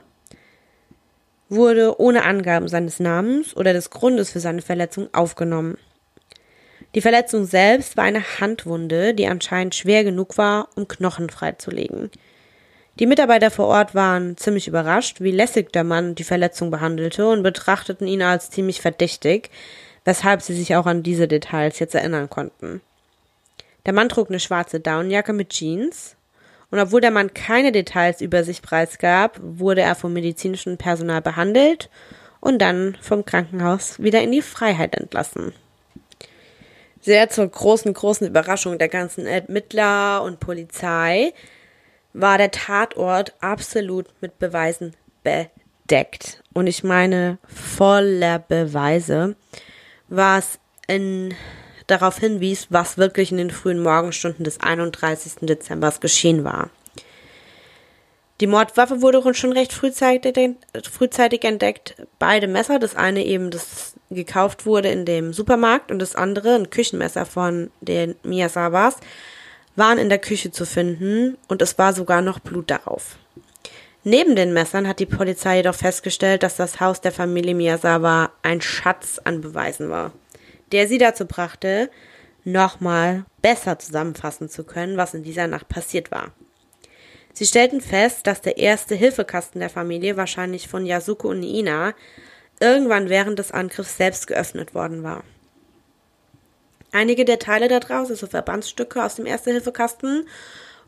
[1.50, 5.78] wurde ohne Angaben seines Namens oder des Grundes für seine Verletzung aufgenommen.
[6.96, 12.12] Die Verletzung selbst war eine Handwunde, die anscheinend schwer genug war, um Knochen freizulegen.
[13.00, 17.42] Die Mitarbeiter vor Ort waren ziemlich überrascht, wie lässig der Mann die Verletzung behandelte und
[17.42, 19.50] betrachteten ihn als ziemlich verdächtig,
[20.06, 22.82] weshalb sie sich auch an diese Details jetzt erinnern konnten.
[23.86, 26.16] Der Mann trug eine schwarze Downjacke mit Jeans,
[26.70, 31.90] und obwohl der Mann keine Details über sich preisgab, wurde er vom medizinischen Personal behandelt
[32.40, 35.54] und dann vom Krankenhaus wieder in die Freiheit entlassen
[37.04, 41.34] sehr zur großen, großen Überraschung der ganzen Ermittler und Polizei
[42.14, 46.44] war der Tatort absolut mit Beweisen bedeckt.
[46.54, 49.36] Und ich meine voller Beweise,
[50.08, 51.34] was in,
[51.88, 55.48] darauf hinwies, was wirklich in den frühen Morgenstunden des 31.
[55.48, 56.70] Dezember geschehen war.
[58.42, 60.36] Die Mordwaffe wurde schon recht frühzeitig,
[61.44, 61.96] entdeckt.
[62.20, 66.70] Beide Messer, das eine eben, das gekauft wurde in dem Supermarkt und das andere, ein
[66.70, 68.98] Küchenmesser von den Miyazawas,
[69.76, 73.18] waren in der Küche zu finden und es war sogar noch Blut darauf.
[74.04, 78.62] Neben den Messern hat die Polizei jedoch festgestellt, dass das Haus der Familie Miyazawa ein
[78.62, 80.12] Schatz an Beweisen war,
[80.74, 81.90] der sie dazu brachte,
[82.44, 86.32] nochmal besser zusammenfassen zu können, was in dieser Nacht passiert war.
[87.32, 91.94] Sie stellten fest, dass der erste Hilfekasten der Familie wahrscheinlich von Yasuko und Ina
[92.60, 95.24] irgendwann während des Angriffs selbst geöffnet worden war.
[96.94, 100.28] Einige der Teile da draußen, also Verbandsstücke aus dem Erste-Hilfekasten,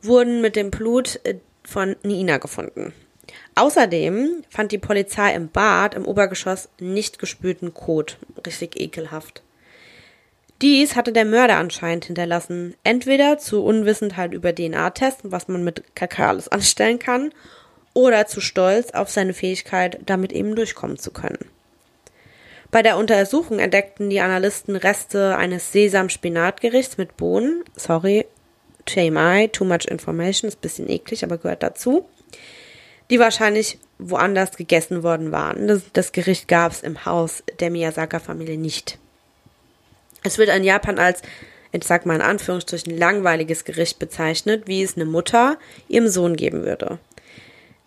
[0.03, 2.93] wurden mit dem Blut äh, von Nina gefunden.
[3.55, 8.17] Außerdem fand die Polizei im Bad im Obergeschoss nicht gespülten Kot.
[8.45, 9.41] Richtig ekelhaft.
[10.61, 16.29] Dies hatte der Mörder anscheinend hinterlassen, entweder zu Unwissenheit über DNA-Testen, was man mit Kakao
[16.29, 17.31] alles anstellen kann,
[17.93, 21.39] oder zu stolz auf seine Fähigkeit, damit eben durchkommen zu können.
[22.75, 27.63] Bei der Untersuchung entdeckten die Analysten Reste eines Sesam-Spinatgerichts mit Bohnen.
[27.77, 28.25] Sorry,
[28.85, 32.05] TMI, too much information, ist ein bisschen eklig, aber gehört dazu.
[33.09, 35.69] Die wahrscheinlich woanders gegessen worden waren.
[35.69, 38.99] Das, das Gericht gab es im Haus der Miyazaka-Familie nicht.
[40.23, 41.21] Es wird in Japan als
[41.71, 45.57] ich sag mal in Anführungsstrichen, langweiliges Gericht bezeichnet, wie es eine Mutter
[45.87, 46.99] ihrem Sohn geben würde.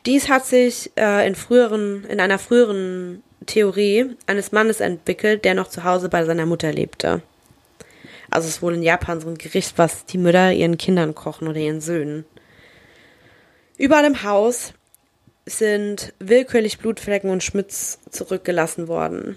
[0.07, 5.68] Dies hat sich äh, in, früheren, in einer früheren Theorie eines Mannes entwickelt, der noch
[5.68, 7.22] zu Hause bei seiner Mutter lebte.
[8.31, 11.48] Also es ist wohl in Japan so ein Gericht, was die Mütter ihren Kindern kochen
[11.48, 12.24] oder ihren Söhnen.
[13.79, 14.74] Überall im Haus
[15.46, 19.37] sind willkürlich Blutflecken und Schmutz zurückgelassen worden.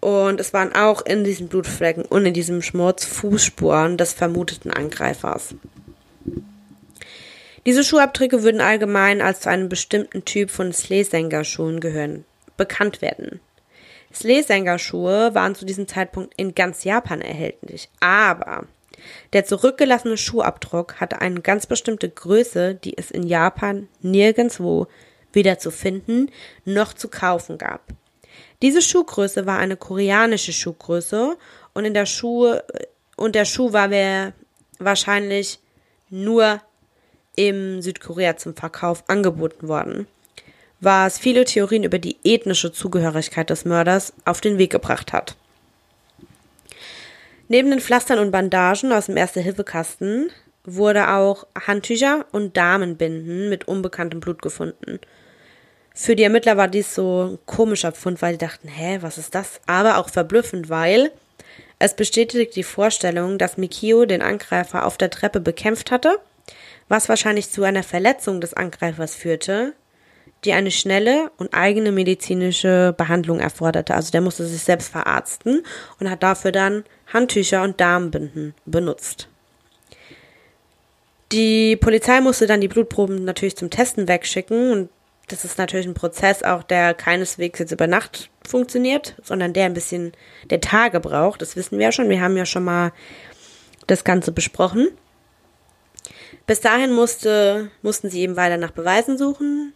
[0.00, 5.54] Und es waren auch in diesen Blutflecken und in diesem Schmutz Fußspuren des vermuteten Angreifers.
[7.64, 12.24] Diese Schuhabdrücke würden allgemein als zu einem bestimmten Typ von Sleesänger-Schuhen gehören,
[12.56, 13.40] bekannt werden.
[14.12, 18.66] Sleesänger-Schuhe waren zu diesem Zeitpunkt in ganz Japan erhältlich, aber
[19.32, 24.86] der zurückgelassene Schuhabdruck hatte eine ganz bestimmte Größe, die es in Japan nirgendwo
[25.32, 26.30] weder zu finden
[26.64, 27.82] noch zu kaufen gab.
[28.62, 31.36] Diese Schuhgröße war eine koreanische Schuhgröße
[31.74, 32.54] und in der Schuh
[33.16, 33.90] und der Schuh war
[34.78, 35.58] wahrscheinlich
[36.08, 36.60] nur
[37.34, 40.06] im Südkorea zum Verkauf angeboten worden,
[40.80, 45.36] was viele Theorien über die ethnische Zugehörigkeit des Mörders auf den Weg gebracht hat.
[47.48, 50.30] Neben den Pflastern und Bandagen aus dem Erste-Hilfe-Kasten
[50.64, 54.98] wurde auch Handtücher und Damenbinden mit unbekanntem Blut gefunden.
[55.94, 59.34] Für die Ermittler war dies so ein komischer Pfund, weil die dachten, hä, was ist
[59.34, 59.60] das?
[59.66, 61.12] Aber auch verblüffend, weil
[61.78, 66.18] es bestätigt die Vorstellung, dass Mikio den Angreifer auf der Treppe bekämpft hatte
[66.88, 69.74] was wahrscheinlich zu einer Verletzung des Angreifers führte,
[70.46, 73.94] die eine schnelle und eigene medizinische Behandlung erforderte.
[73.94, 75.62] Also der musste sich selbst verarzten
[76.00, 79.28] und hat dafür dann Handtücher und Darmbinden benutzt.
[81.32, 84.88] Die Polizei musste dann die Blutproben natürlich zum Testen wegschicken und
[85.28, 89.74] das ist natürlich ein Prozess auch, der keineswegs jetzt über Nacht funktioniert, sondern der ein
[89.74, 90.12] bisschen
[90.50, 91.42] der Tage braucht.
[91.42, 92.08] Das wissen wir ja schon.
[92.08, 92.92] Wir haben ja schon mal
[93.88, 94.88] das Ganze besprochen.
[96.46, 99.72] Bis dahin musste, mussten sie eben weiter nach Beweisen suchen,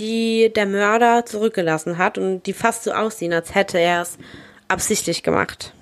[0.00, 4.18] die der Mörder zurückgelassen hat und die fast so aussehen, als hätte er es
[4.66, 5.74] absichtlich gemacht.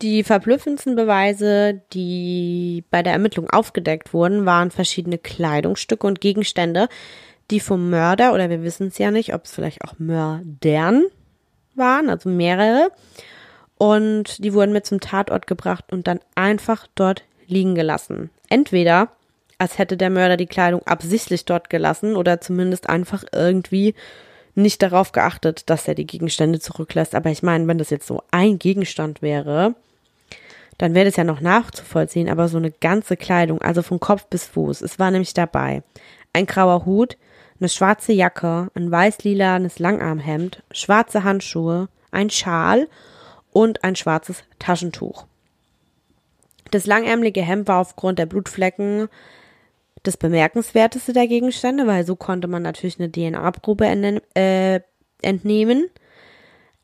[0.00, 6.88] Die verblüffendsten Beweise, die bei der Ermittlung aufgedeckt wurden, waren verschiedene Kleidungsstücke und Gegenstände,
[7.50, 11.06] die vom Mörder, oder wir wissen es ja nicht, ob es vielleicht auch Mördern
[11.74, 12.92] waren, also mehrere.
[13.78, 18.30] Und die wurden mit zum Tatort gebracht und dann einfach dort liegen gelassen.
[18.48, 19.08] Entweder
[19.58, 23.94] als hätte der Mörder die Kleidung absichtlich dort gelassen oder zumindest einfach irgendwie
[24.54, 27.14] nicht darauf geachtet, dass er die Gegenstände zurücklässt.
[27.14, 29.74] Aber ich meine, wenn das jetzt so ein Gegenstand wäre,
[30.78, 32.28] dann wäre das ja noch nachzuvollziehen.
[32.28, 35.82] Aber so eine ganze Kleidung, also von Kopf bis Fuß, es war nämlich dabei
[36.32, 37.16] ein grauer Hut,
[37.58, 42.86] eine schwarze Jacke, ein weiß-lilanes Langarmhemd, schwarze Handschuhe, ein Schal
[43.58, 45.26] und ein schwarzes Taschentuch.
[46.70, 49.08] Das langärmelige Hemd war aufgrund der Blutflecken
[50.04, 54.80] das bemerkenswerteste der Gegenstände, weil so konnte man natürlich eine DNA-Probe äh,
[55.22, 55.90] entnehmen.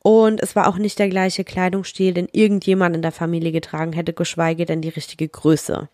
[0.03, 4.13] Und es war auch nicht der gleiche Kleidungsstil, den irgendjemand in der Familie getragen hätte,
[4.13, 5.89] geschweige denn die richtige Größe.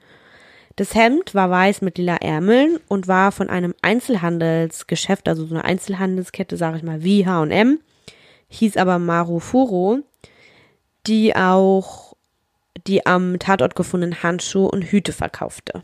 [0.77, 5.67] Das Hemd war weiß mit lila Ärmeln und war von einem Einzelhandelsgeschäft, also so eine
[5.67, 7.81] Einzelhandelskette, sage ich mal, wie H&M,
[8.49, 10.01] hieß aber Marufuro,
[11.07, 12.15] die auch
[12.87, 15.83] die am Tatort gefundenen Handschuhe und Hüte verkaufte.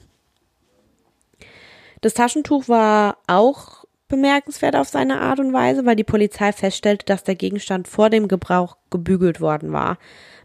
[2.01, 7.25] Das Taschentuch war auch bemerkenswert auf seine Art und Weise, weil die Polizei feststellte, dass
[7.25, 9.99] der Gegenstand vor dem Gebrauch gebügelt worden war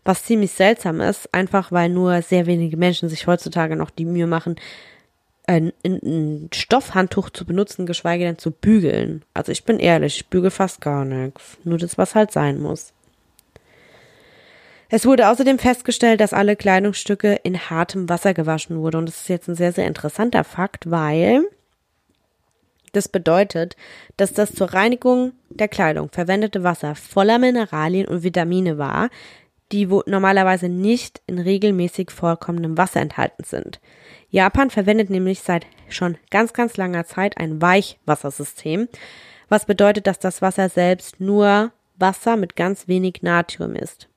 [0.04, 4.28] was ziemlich seltsam ist, einfach weil nur sehr wenige Menschen sich heutzutage noch die Mühe
[4.28, 4.56] machen,
[5.48, 9.24] ein, ein Stoffhandtuch zu benutzen, geschweige denn zu bügeln.
[9.34, 11.58] Also ich bin ehrlich, ich bügel fast gar nichts.
[11.64, 12.94] Nur das, was halt sein muss.
[14.94, 18.98] Es wurde außerdem festgestellt, dass alle Kleidungsstücke in hartem Wasser gewaschen wurden.
[18.98, 21.46] Und das ist jetzt ein sehr, sehr interessanter Fakt, weil
[22.92, 23.78] das bedeutet,
[24.18, 29.10] dass das zur Reinigung der Kleidung verwendete Wasser voller Mineralien und Vitamine war,
[29.72, 33.80] die normalerweise nicht in regelmäßig vorkommendem Wasser enthalten sind.
[34.30, 38.90] Japan verwendet nämlich seit schon ganz, ganz langer Zeit ein Weichwassersystem,
[39.48, 44.11] was bedeutet, dass das Wasser selbst nur Wasser mit ganz wenig Natrium ist.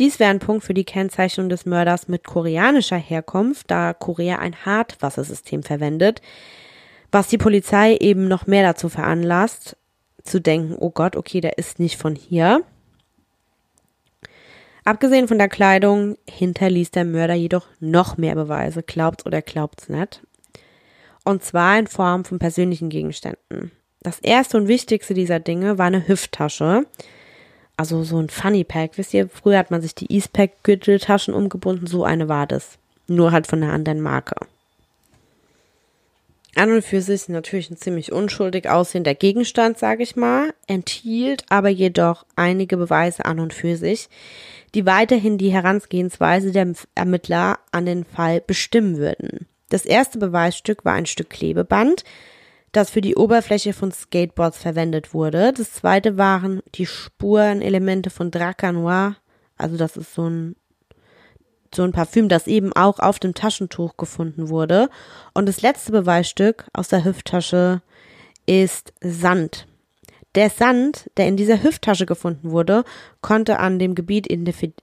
[0.00, 4.64] Dies wäre ein Punkt für die Kennzeichnung des Mörders mit koreanischer Herkunft, da Korea ein
[4.64, 6.22] Hartwassersystem verwendet,
[7.12, 9.76] was die Polizei eben noch mehr dazu veranlasst,
[10.22, 12.62] zu denken, oh Gott, okay, der ist nicht von hier.
[14.86, 20.22] Abgesehen von der Kleidung hinterließ der Mörder jedoch noch mehr Beweise, glaubt's oder glaubt's nicht.
[21.24, 23.70] Und zwar in Form von persönlichen Gegenständen.
[24.00, 26.86] Das erste und wichtigste dieser Dinge war eine Hüfttasche.
[27.80, 28.90] Also so ein Funny Pack.
[28.96, 31.86] Wisst ihr, früher hat man sich die Eastpack Gürteltaschen umgebunden.
[31.86, 32.76] So eine war das.
[33.06, 34.36] Nur halt von einer anderen Marke.
[36.56, 41.70] An und für sich natürlich ein ziemlich unschuldig aussehender Gegenstand, sage ich mal, enthielt aber
[41.70, 44.10] jedoch einige Beweise an und für sich,
[44.74, 49.46] die weiterhin die Herangehensweise der Ermittler an den Fall bestimmen würden.
[49.70, 52.04] Das erste Beweisstück war ein Stück Klebeband,
[52.72, 55.52] das für die Oberfläche von Skateboards verwendet wurde.
[55.52, 59.14] Das zweite waren die Spurenelemente von Dracanois,
[59.56, 60.56] also das ist so ein
[61.72, 64.88] so ein Parfüm, das eben auch auf dem Taschentuch gefunden wurde.
[65.34, 67.80] Und das letzte Beweisstück aus der Hüfttasche
[68.44, 69.68] ist Sand.
[70.34, 72.84] Der Sand, der in dieser Hüfttasche gefunden wurde,
[73.20, 74.28] konnte an dem Gebiet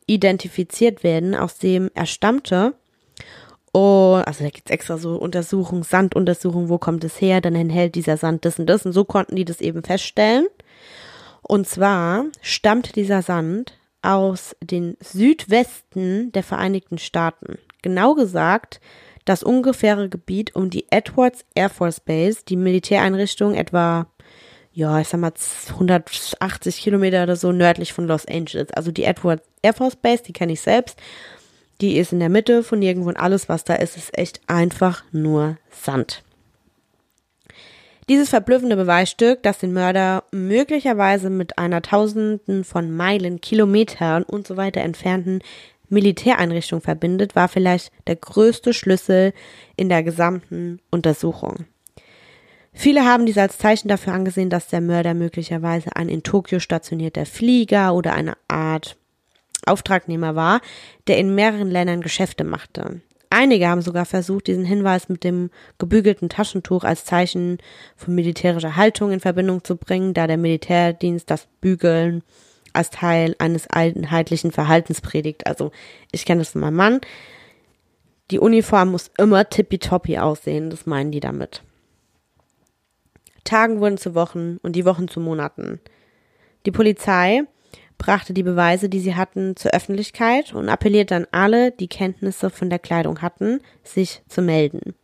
[0.06, 2.76] identifiziert werden, aus dem er stammte.
[3.78, 8.18] Und, also da gibt's extra so Untersuchungen, Sanduntersuchungen, wo kommt es her, dann enthält dieser
[8.18, 8.88] Sand das und das.
[8.88, 10.48] Und so konnten die das eben feststellen.
[11.44, 17.60] Und zwar stammt dieser Sand aus den Südwesten der Vereinigten Staaten.
[17.84, 18.82] Genau gesagt,
[19.26, 24.08] das ungefähre Gebiet um die Edwards Air Force Base, die Militäreinrichtung etwa
[24.72, 25.34] ja, ich sag mal
[25.70, 28.72] 180 Kilometer oder so nördlich von Los Angeles.
[28.74, 31.00] Also die Edwards Air Force Base, die kenne ich selbst.
[31.82, 35.04] Die ist in der Mitte von nirgendwo und alles, was da ist, ist echt einfach
[35.12, 36.24] nur Sand.
[38.10, 44.56] Dieses verblüffende Beweisstück, das den Mörder möglicherweise mit einer Tausenden von Meilen, Kilometern und so
[44.56, 45.42] weiter entfernten
[45.90, 49.34] Militäreinrichtung verbindet, war vielleicht der größte Schlüssel
[49.76, 51.66] in der gesamten Untersuchung.
[52.72, 57.26] Viele haben dies als Zeichen dafür angesehen, dass der Mörder möglicherweise ein in Tokio stationierter
[57.26, 58.98] Flieger oder eine Art
[59.68, 60.62] Auftragnehmer war,
[61.08, 63.02] der in mehreren Ländern Geschäfte machte.
[63.30, 65.50] Einige haben sogar versucht, diesen Hinweis mit dem
[65.80, 67.58] gebügelten Taschentuch als Zeichen
[67.96, 72.24] von militärischer Haltung in Verbindung zu bringen, da der Militärdienst das Bügeln
[72.72, 75.46] als Teil eines einheitlichen Verhaltens predigt.
[75.46, 75.72] Also
[76.12, 77.02] ich kenne das von meinem Mann.
[78.32, 81.64] Die Uniform muss immer tippitoppi aussehen, das meinen die damit.
[83.44, 85.80] Tagen wurden zu Wochen und die Wochen zu Monaten.
[86.66, 87.44] Die Polizei
[87.98, 92.70] brachte die Beweise, die sie hatten, zur Öffentlichkeit und appellierte an alle, die Kenntnisse von
[92.70, 94.96] der Kleidung hatten, sich zu melden.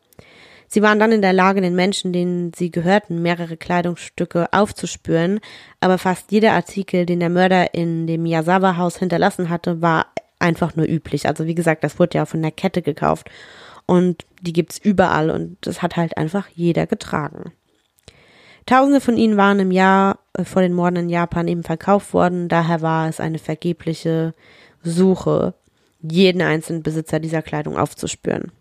[0.68, 5.40] Sie waren dann in der Lage, den Menschen, denen sie gehörten, mehrere Kleidungsstücke aufzuspüren,
[5.80, 10.08] aber fast jeder Artikel, den der Mörder in dem Yasawa-Haus hinterlassen hatte, war
[10.40, 11.28] einfach nur üblich.
[11.28, 13.30] Also wie gesagt, das wurde ja von der Kette gekauft
[13.86, 17.52] und die gibt's überall und das hat halt einfach jeder getragen.
[18.66, 22.48] Tausende von ihnen waren im Jahr äh, vor den Morden in Japan eben verkauft worden.
[22.48, 24.34] Daher war es eine vergebliche
[24.84, 25.54] Suche,
[26.02, 28.52] jeden einzelnen Besitzer dieser Kleidung aufzuspüren.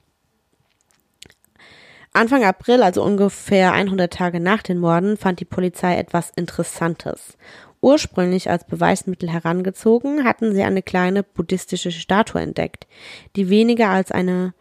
[2.12, 7.38] Anfang April, also ungefähr 100 Tage nach den Morden, fand die Polizei etwas Interessantes.
[7.80, 12.86] Ursprünglich als Beweismittel herangezogen, hatten sie eine kleine buddhistische Statue entdeckt,
[13.34, 14.52] die weniger als eine,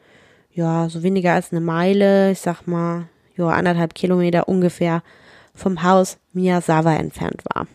[0.54, 5.04] ja, so weniger als eine Meile, ich sag mal, ja, anderthalb Kilometer ungefähr
[5.54, 7.68] vom Haus Miyazawa entfernt war.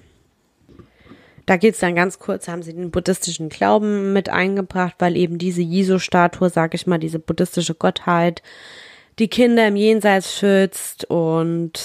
[1.47, 5.62] Da geht's dann ganz kurz, haben sie den buddhistischen Glauben mit eingebracht, weil eben diese
[5.62, 8.43] Jiso-Statue, sag ich mal, diese buddhistische Gottheit,
[9.21, 11.81] die Kinder im Jenseits schützt und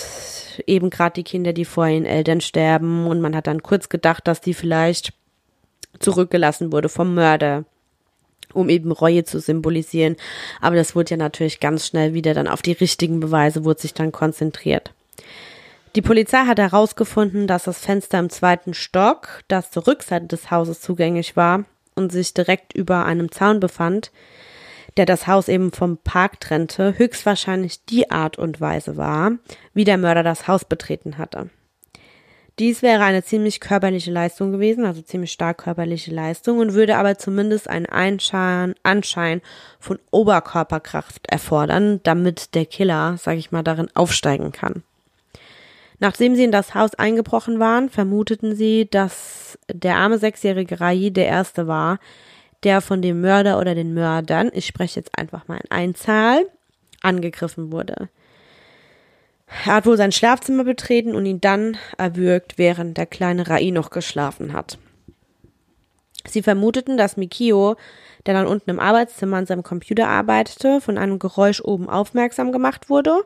[0.66, 3.06] eben gerade die Kinder, die vor ihren Eltern sterben.
[3.06, 5.14] Und man hat dann kurz gedacht, dass die vielleicht
[6.00, 7.64] zurückgelassen wurde vom Mörder,
[8.54, 10.18] um eben Reue zu symbolisieren.
[10.60, 13.94] Aber das wurde ja natürlich ganz schnell wieder dann auf die richtigen Beweise, wurde sich
[13.94, 14.94] dann konzentriert.
[15.96, 20.80] Die Polizei hat herausgefunden, dass das Fenster im zweiten Stock, das zur Rückseite des Hauses
[20.80, 24.12] zugänglich war und sich direkt über einem Zaun befand,
[24.96, 29.34] der das Haus eben vom Park trennte, höchstwahrscheinlich die Art und Weise war,
[29.74, 31.50] wie der Mörder das Haus betreten hatte.
[32.58, 37.18] Dies wäre eine ziemlich körperliche Leistung gewesen, also ziemlich stark körperliche Leistung und würde aber
[37.18, 39.42] zumindest einen Einschein, Anschein
[39.80, 44.84] von Oberkörperkraft erfordern, damit der Killer, sag ich mal, darin aufsteigen kann.
[46.02, 51.28] Nachdem sie in das Haus eingebrochen waren, vermuteten sie, dass der arme sechsjährige Rai der
[51.28, 52.00] Erste war,
[52.64, 56.48] der von dem Mörder oder den Mördern, ich spreche jetzt einfach mal in Einzahl,
[57.04, 58.10] angegriffen wurde.
[59.66, 63.92] Er hat wohl sein Schlafzimmer betreten und ihn dann erwürgt, während der kleine Rai noch
[63.92, 64.80] geschlafen hat.
[66.28, 67.76] Sie vermuteten, dass Mikio,
[68.26, 72.90] der dann unten im Arbeitszimmer an seinem Computer arbeitete, von einem Geräusch oben aufmerksam gemacht
[72.90, 73.22] wurde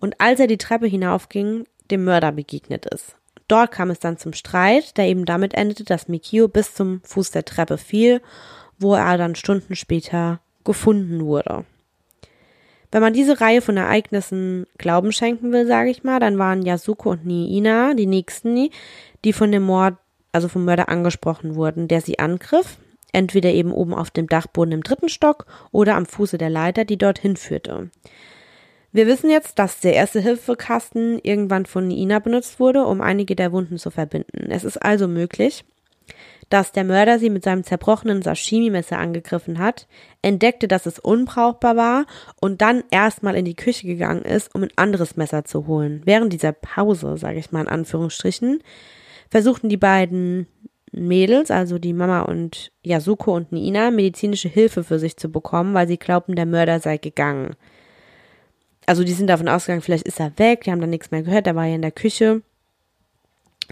[0.00, 3.16] und als er die Treppe hinaufging, dem Mörder begegnet ist.
[3.48, 7.32] Dort kam es dann zum Streit, der eben damit endete, dass Mikio bis zum Fuß
[7.32, 8.20] der Treppe fiel,
[8.78, 11.64] wo er dann Stunden später gefunden wurde.
[12.92, 17.10] Wenn man diese Reihe von Ereignissen Glauben schenken will, sage ich mal, dann waren Yasuko
[17.10, 18.70] und Niina die nächsten,
[19.24, 19.94] die von dem Mord,
[20.32, 22.78] also vom Mörder angesprochen wurden, der sie angriff,
[23.12, 26.98] entweder eben oben auf dem Dachboden im dritten Stock oder am Fuße der Leiter, die
[26.98, 27.90] dorthin führte.
[28.92, 33.52] Wir wissen jetzt, dass der erste Hilfekasten irgendwann von Niina benutzt wurde, um einige der
[33.52, 34.50] Wunden zu verbinden.
[34.50, 35.64] Es ist also möglich,
[36.48, 39.86] dass der Mörder sie mit seinem zerbrochenen Sashimi-Messer angegriffen hat,
[40.22, 42.06] entdeckte, dass es unbrauchbar war
[42.40, 46.02] und dann erstmal in die Küche gegangen ist, um ein anderes Messer zu holen.
[46.04, 48.60] Während dieser Pause, sage ich mal in Anführungsstrichen,
[49.30, 50.48] versuchten die beiden
[50.90, 55.86] Mädels, also die Mama und Yasuko und Nina, medizinische Hilfe für sich zu bekommen, weil
[55.86, 57.54] sie glaubten, der Mörder sei gegangen.
[58.86, 61.46] Also die sind davon ausgegangen, vielleicht ist er weg, die haben dann nichts mehr gehört,
[61.46, 62.42] er war ja in der Küche.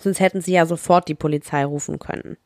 [0.00, 2.36] Sonst hätten sie ja sofort die Polizei rufen können.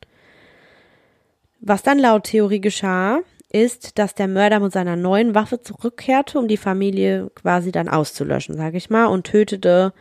[1.60, 3.20] Was dann laut Theorie geschah,
[3.52, 8.56] ist, dass der Mörder mit seiner neuen Waffe zurückkehrte, um die Familie quasi dann auszulöschen,
[8.56, 9.92] sage ich mal, und tötete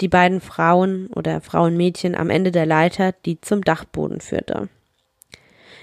[0.00, 4.68] die beiden Frauen oder Frauenmädchen am Ende der Leiter, die zum Dachboden führte.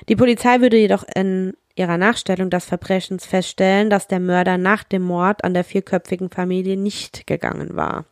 [0.07, 5.03] Die Polizei würde jedoch in ihrer Nachstellung des Verbrechens feststellen, dass der Mörder nach dem
[5.03, 8.05] Mord an der vierköpfigen Familie nicht gegangen war.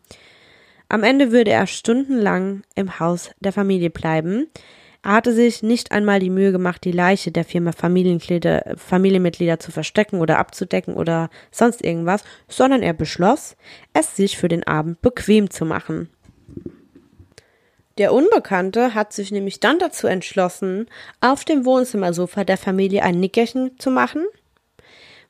[0.89, 4.47] Am Ende würde er stundenlang im Haus der Familie bleiben,
[5.03, 10.21] er hatte sich nicht einmal die Mühe gemacht, die Leiche der Firma Familienmitglieder, zu verstecken
[10.21, 13.57] oder abzudecken oder sonst irgendwas, sondern er beschloss,
[13.91, 16.09] es sich für den Abend bequem zu machen.
[17.99, 20.87] Der Unbekannte hat sich nämlich dann dazu entschlossen,
[21.21, 24.25] auf dem Wohnzimmersofa der Familie ein Nickerchen zu machen,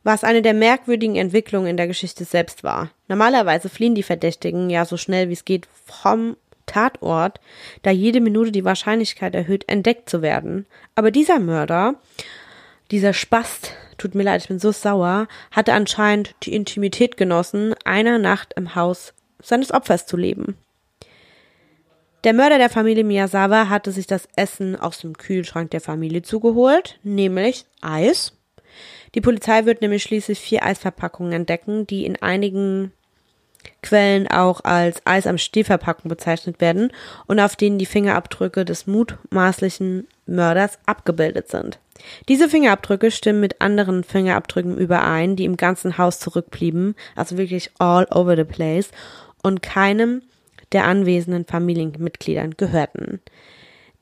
[0.03, 2.91] was eine der merkwürdigen Entwicklungen in der Geschichte selbst war.
[3.09, 7.41] Normalerweise fliehen die Verdächtigen ja so schnell wie es geht vom Tatort,
[7.81, 10.65] da jede Minute die Wahrscheinlichkeit erhöht, entdeckt zu werden.
[10.95, 11.95] Aber dieser Mörder,
[12.91, 18.19] dieser Spast, tut mir leid, ich bin so sauer, hatte anscheinend die Intimität genossen, eine
[18.19, 20.57] Nacht im Haus seines Opfers zu leben.
[22.23, 26.97] Der Mörder der Familie Miyazawa hatte sich das Essen aus dem Kühlschrank der Familie zugeholt,
[27.03, 28.31] nämlich Eis.
[29.13, 32.93] Die Polizei wird nämlich schließlich vier Eisverpackungen entdecken, die in einigen
[33.81, 36.91] Quellen auch als Eis am Stehverpackung bezeichnet werden
[37.27, 41.79] und auf denen die Fingerabdrücke des mutmaßlichen Mörders abgebildet sind.
[42.29, 48.07] Diese Fingerabdrücke stimmen mit anderen Fingerabdrücken überein, die im ganzen Haus zurückblieben, also wirklich all
[48.11, 48.89] over the place
[49.41, 50.21] und keinem
[50.73, 53.21] der anwesenden Familienmitgliedern gehörten.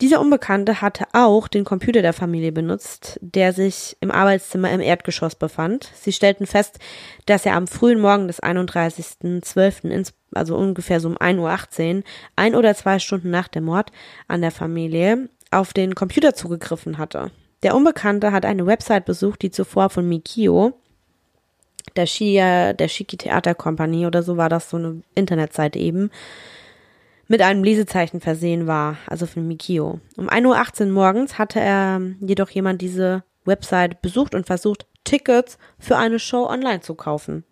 [0.02, 5.36] Dieser Unbekannte hatte auch den Computer der Familie benutzt, der sich im Arbeitszimmer im Erdgeschoss
[5.36, 5.92] befand.
[5.94, 6.80] Sie stellten fest,
[7.28, 12.04] dass er am frühen Morgen des 31.12., also ungefähr so um 1.18 Uhr,
[12.36, 13.92] ein oder zwei Stunden nach dem Mord
[14.28, 17.30] an der Familie, auf den Computer zugegriffen hatte.
[17.62, 20.74] Der Unbekannte hat eine Website besucht, die zuvor von Mikio,
[21.96, 26.10] der Shia, der Shiki Theater Company oder so war das so eine Internetseite eben,
[27.32, 30.02] mit einem Lesezeichen versehen war, also von Mikio.
[30.18, 35.96] Um 1.18 Uhr morgens hatte er jedoch jemand diese Website besucht und versucht, Tickets für
[35.96, 37.46] eine Show online zu kaufen.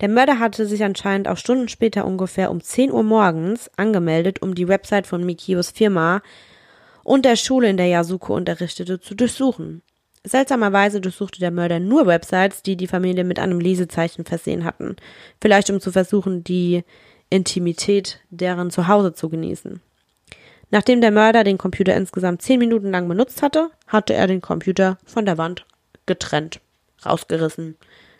[0.00, 4.54] Der Mörder hatte sich anscheinend auch Stunden später ungefähr um 10 Uhr morgens angemeldet, um
[4.54, 6.22] die Website von Mikios Firma
[7.02, 9.82] und der Schule, in der Yasuko unterrichtete, zu durchsuchen.
[10.22, 14.94] Seltsamerweise durchsuchte der Mörder nur Websites, die die Familie mit einem Lesezeichen versehen hatten.
[15.40, 16.84] Vielleicht um zu versuchen, die
[17.32, 19.80] Intimität deren Zuhause zu genießen.
[20.70, 24.98] Nachdem der Mörder den Computer insgesamt zehn Minuten lang benutzt hatte, hatte er den Computer
[25.04, 25.64] von der Wand
[26.06, 26.60] getrennt,
[27.04, 27.76] rausgerissen,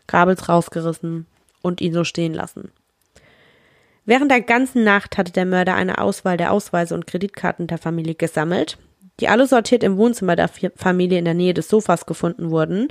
[0.06, 1.26] Kabels rausgerissen
[1.60, 2.72] und ihn so stehen lassen.
[4.04, 8.14] Während der ganzen Nacht hatte der Mörder eine Auswahl der Ausweise und Kreditkarten der Familie
[8.14, 8.78] gesammelt,
[9.20, 12.88] die alle sortiert im Wohnzimmer der Familie in der Nähe des Sofas gefunden wurden,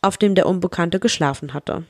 [0.00, 1.84] auf dem der Unbekannte geschlafen hatte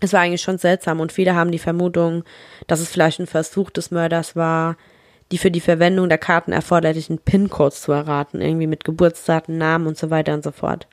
[0.00, 2.24] es war eigentlich schon seltsam und viele haben die Vermutung,
[2.66, 4.76] dass es vielleicht ein Versuch des Mörders war,
[5.30, 9.98] die für die Verwendung der Karten erforderlichen PIN-Codes zu erraten, irgendwie mit Geburtsdaten, Namen und
[9.98, 10.86] so weiter und so fort.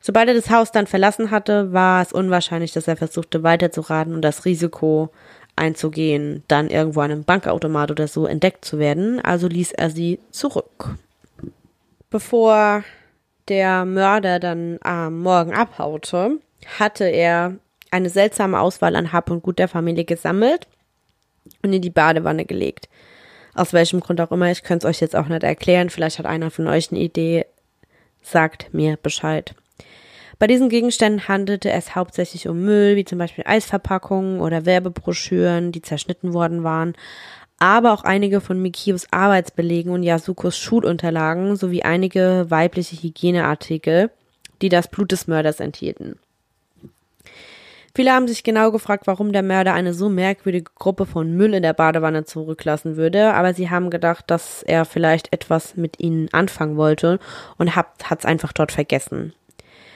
[0.00, 4.22] Sobald er das Haus dann verlassen hatte, war es unwahrscheinlich, dass er versuchte weiterzuraten und
[4.22, 5.10] das Risiko
[5.56, 10.18] einzugehen, dann irgendwo an einem Bankautomat oder so entdeckt zu werden, also ließ er sie
[10.30, 10.96] zurück.
[12.08, 12.82] Bevor
[13.48, 16.38] der Mörder dann am Morgen abhaute,
[16.78, 17.56] hatte er
[17.90, 20.66] eine seltsame Auswahl an Hab und Gut der Familie gesammelt
[21.62, 22.88] und in die Badewanne gelegt.
[23.54, 25.90] Aus welchem Grund auch immer, ich könnte es euch jetzt auch nicht erklären.
[25.90, 27.46] Vielleicht hat einer von euch eine Idee.
[28.22, 29.54] Sagt mir Bescheid.
[30.38, 35.82] Bei diesen Gegenständen handelte es hauptsächlich um Müll, wie zum Beispiel Eisverpackungen oder Werbebroschüren, die
[35.82, 36.94] zerschnitten worden waren,
[37.58, 44.10] aber auch einige von Mikios Arbeitsbelegen und Yasukos Schulunterlagen sowie einige weibliche Hygieneartikel,
[44.62, 46.18] die das Blut des Mörders enthielten.
[47.94, 51.62] Viele haben sich genau gefragt, warum der Mörder eine so merkwürdige Gruppe von Müll in
[51.62, 56.76] der Badewanne zurücklassen würde, aber sie haben gedacht, dass er vielleicht etwas mit ihnen anfangen
[56.76, 57.18] wollte
[57.58, 57.88] und hat
[58.18, 59.34] es einfach dort vergessen.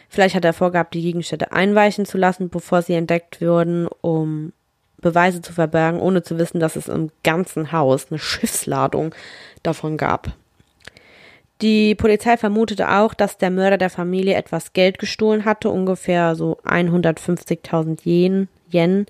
[0.08, 4.52] Vielleicht hat er vorgehabt, die Gegenstände einweichen zu lassen, bevor sie entdeckt wurden, um
[4.98, 9.14] Beweise zu verbergen, ohne zu wissen, dass es im ganzen Haus eine Schiffsladung
[9.62, 10.32] davon gab.
[11.62, 16.58] Die Polizei vermutete auch, dass der Mörder der Familie etwas Geld gestohlen hatte, ungefähr so
[16.64, 19.06] 150.000 Yen, Yen.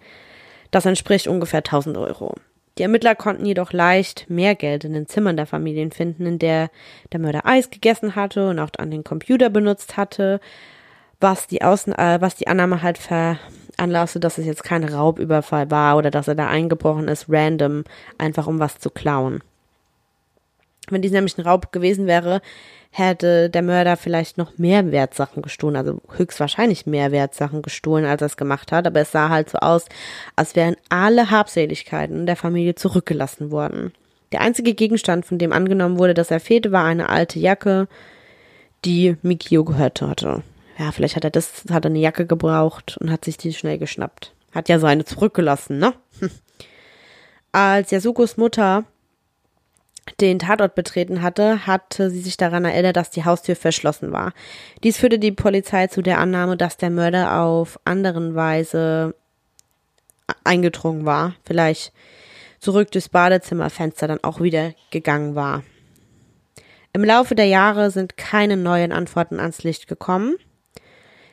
[0.70, 2.34] Das entspricht ungefähr 1000 Euro.
[2.76, 6.70] Die Ermittler konnten jedoch leicht mehr Geld in den Zimmern der Familien finden, in der
[7.12, 10.40] der Mörder Eis gegessen hatte und auch an den Computer benutzt hatte,
[11.20, 15.97] was die, Außen äh, was die Annahme halt veranlasste, dass es jetzt kein Raubüberfall war
[15.97, 17.84] oder dass er da eingebrochen ist, random,
[18.18, 19.40] einfach um was zu klauen.
[20.91, 22.41] Wenn dies nämlich ein Raub gewesen wäre,
[22.91, 28.26] hätte der Mörder vielleicht noch mehr Wertsachen gestohlen, also höchstwahrscheinlich mehr Wertsachen gestohlen, als er
[28.26, 29.87] es gemacht hat, aber es sah halt so aus,
[30.37, 33.93] als wären alle Habseligkeiten der Familie zurückgelassen worden.
[34.30, 37.89] Der einzige Gegenstand, von dem angenommen wurde, dass er fehlte, war eine alte Jacke,
[38.85, 40.43] die Mikio gehört hatte.
[40.78, 43.78] Ja, vielleicht hat er das, hat er eine Jacke gebraucht und hat sich die schnell
[43.78, 44.32] geschnappt.
[44.53, 45.95] Hat ja seine zurückgelassen, ne?
[47.53, 48.85] Als Yasukos Mutter
[50.20, 54.32] den Tatort betreten hatte, hatte sie sich daran erinnert, dass die Haustür verschlossen war.
[54.82, 59.14] Dies führte die Polizei zu der Annahme, dass der Mörder auf anderen Weise
[60.42, 61.92] eingedrungen war, vielleicht
[62.61, 65.62] zurück durchs Badezimmerfenster dann auch wieder gegangen war.
[66.92, 70.36] Im Laufe der Jahre sind keine neuen Antworten ans Licht gekommen.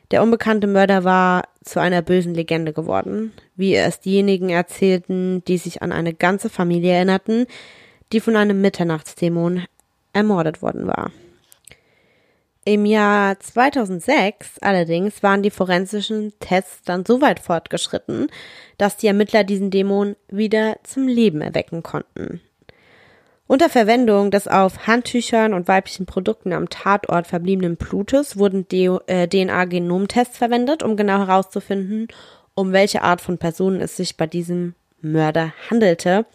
[0.09, 5.82] Der unbekannte Mörder war zu einer bösen Legende geworden, wie es diejenigen erzählten, die sich
[5.82, 7.45] an eine ganze Familie erinnerten,
[8.12, 9.66] die von einem Mitternachtsdämon
[10.14, 11.12] ermordet worden war.
[12.64, 18.28] Im Jahr 2006 allerdings waren die forensischen Tests dann so weit fortgeschritten,
[18.78, 22.39] dass die Ermittler diesen Dämon wieder zum Leben erwecken konnten.
[23.47, 30.38] Unter Verwendung des auf Handtüchern und weiblichen Produkten am Tatort verbliebenen Blutes wurden DNA-Genomtests äh,
[30.38, 32.07] verwendet, um genau herauszufinden,
[32.53, 36.26] um welche Art von Personen es sich bei diesem Mörder handelte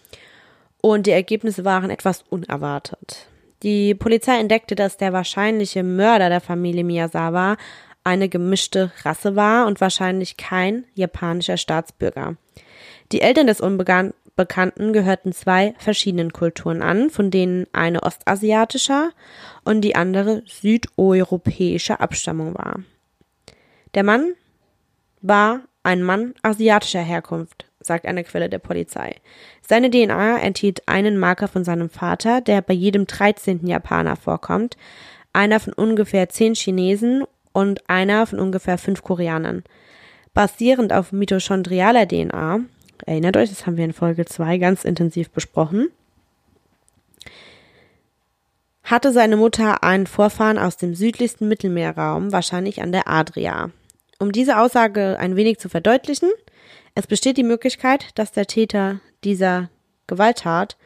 [0.80, 3.26] und die Ergebnisse waren etwas unerwartet.
[3.62, 7.56] Die Polizei entdeckte, dass der wahrscheinliche Mörder der Familie Miyazawa
[8.04, 12.36] eine gemischte Rasse war und wahrscheinlich kein japanischer Staatsbürger.
[13.10, 19.10] Die Eltern des Unbekannten gehörten zwei verschiedenen Kulturen an, von denen eine ostasiatischer
[19.64, 22.80] und die andere südeuropäischer Abstammung war.
[23.94, 24.34] Der Mann
[25.20, 29.16] war ein Mann asiatischer Herkunft, sagt eine Quelle der Polizei.
[29.62, 33.66] Seine DNA enthielt einen Marker von seinem Vater, der bei jedem 13.
[33.66, 34.76] Japaner vorkommt,
[35.32, 39.64] einer von ungefähr 10 Chinesen und einer von ungefähr 5 Koreanern.
[40.34, 42.60] Basierend auf mitochondrialer DNA,
[43.06, 45.88] erinnert euch, das haben wir in Folge 2 ganz intensiv besprochen,
[48.82, 53.70] hatte seine Mutter einen Vorfahren aus dem südlichsten Mittelmeerraum, wahrscheinlich an der Adria.
[54.18, 56.30] Um diese Aussage ein wenig zu verdeutlichen,
[56.96, 59.68] es besteht die Möglichkeit, dass der Täter dieser
[60.06, 60.78] Gewalttat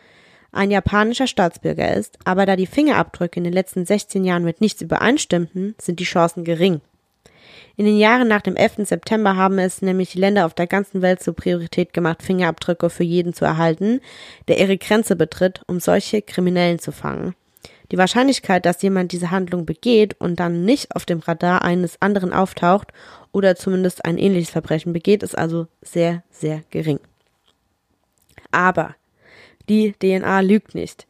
[0.51, 4.83] ein japanischer Staatsbürger ist, aber da die Fingerabdrücke in den letzten 16 Jahren mit nichts
[4.83, 6.81] übereinstimmten, sind die Chancen gering.
[7.77, 8.89] In den Jahren nach dem 11.
[8.89, 13.05] September haben es nämlich die Länder auf der ganzen Welt zur Priorität gemacht, Fingerabdrücke für
[13.05, 14.01] jeden zu erhalten,
[14.49, 17.37] der ihre Grenze betritt, um solche Kriminellen zu fangen.
[17.91, 22.33] Die Wahrscheinlichkeit, dass jemand diese Handlung begeht und dann nicht auf dem Radar eines anderen
[22.33, 22.93] auftaucht
[23.33, 27.01] oder zumindest ein ähnliches Verbrechen begeht, ist also sehr, sehr gering.
[28.53, 28.95] Aber
[29.69, 31.07] die DNA lügt nicht.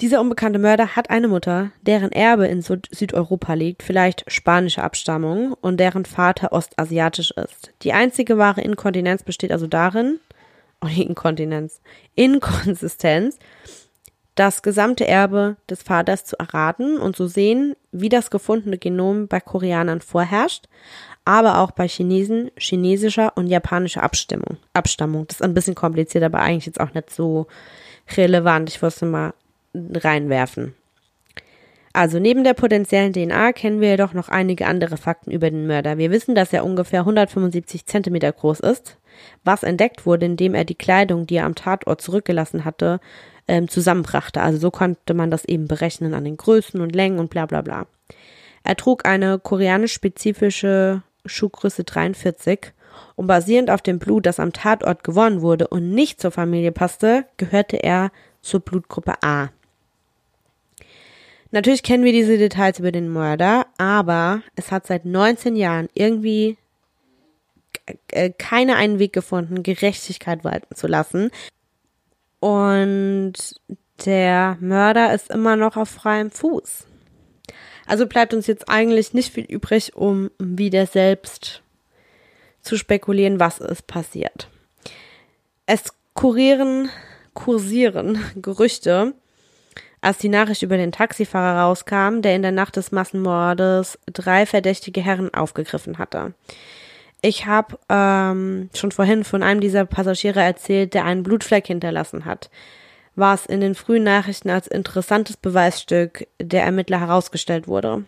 [0.00, 5.52] Dieser unbekannte Mörder hat eine Mutter, deren Erbe in Süd Südeuropa liegt, vielleicht spanische Abstammung
[5.52, 7.72] und deren Vater ostasiatisch ist.
[7.82, 10.18] Die einzige wahre Inkontinenz besteht also darin,
[10.82, 11.80] oh, Inkontinenz,
[12.16, 13.38] Inkonsistenz,
[14.34, 19.40] das gesamte Erbe des Vaters zu erraten und zu sehen, wie das gefundene Genom bei
[19.40, 20.66] Koreanern vorherrscht,
[21.24, 25.26] aber auch bei Chinesen, chinesischer und japanischer Abstimmung, Abstammung.
[25.28, 27.46] Das ist ein bisschen kompliziert, aber eigentlich jetzt auch nicht so
[28.16, 28.68] relevant.
[28.70, 29.34] Ich wollte es mal
[29.74, 30.74] reinwerfen.
[31.96, 35.96] Also neben der potenziellen DNA kennen wir jedoch noch einige andere Fakten über den Mörder.
[35.96, 38.98] Wir wissen, dass er ungefähr 175 Zentimeter groß ist,
[39.44, 42.98] was entdeckt wurde, indem er die Kleidung, die er am Tatort zurückgelassen hatte,
[43.48, 44.40] ähm, zusammenbrachte.
[44.40, 47.62] Also so konnte man das eben berechnen an den Größen und Längen und bla bla
[47.62, 47.86] bla.
[48.62, 52.72] Er trug eine koreanisch-spezifische Schuhgröße 43
[53.16, 57.26] und basierend auf dem Blut, das am Tatort gewonnen wurde und nicht zur Familie passte,
[57.36, 58.10] gehörte er
[58.42, 59.50] zur Blutgruppe A.
[61.50, 66.56] Natürlich kennen wir diese Details über den Mörder, aber es hat seit 19 Jahren irgendwie
[68.08, 71.30] äh, keiner einen Weg gefunden, Gerechtigkeit walten zu lassen.
[72.44, 73.32] Und
[74.04, 76.84] der Mörder ist immer noch auf freiem Fuß.
[77.86, 81.62] Also bleibt uns jetzt eigentlich nicht viel übrig, um wieder selbst
[82.60, 84.50] zu spekulieren, was ist passiert.
[85.64, 86.90] Es kurieren,
[87.32, 89.14] kursieren Gerüchte,
[90.02, 95.00] als die Nachricht über den Taxifahrer rauskam, der in der Nacht des Massenmordes drei verdächtige
[95.00, 96.34] Herren aufgegriffen hatte.
[97.26, 102.50] Ich habe ähm, schon vorhin von einem dieser Passagiere erzählt, der einen Blutfleck hinterlassen hat.
[103.16, 108.04] War es in den frühen Nachrichten als interessantes Beweisstück der Ermittler herausgestellt wurde.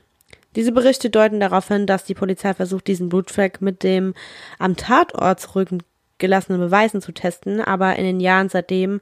[0.55, 4.13] Diese Berichte deuten darauf hin, dass die Polizei versucht, diesen Blutfleck mit dem
[4.59, 9.01] am Tatort zurückgelassenen Beweisen zu testen, aber in den Jahren seitdem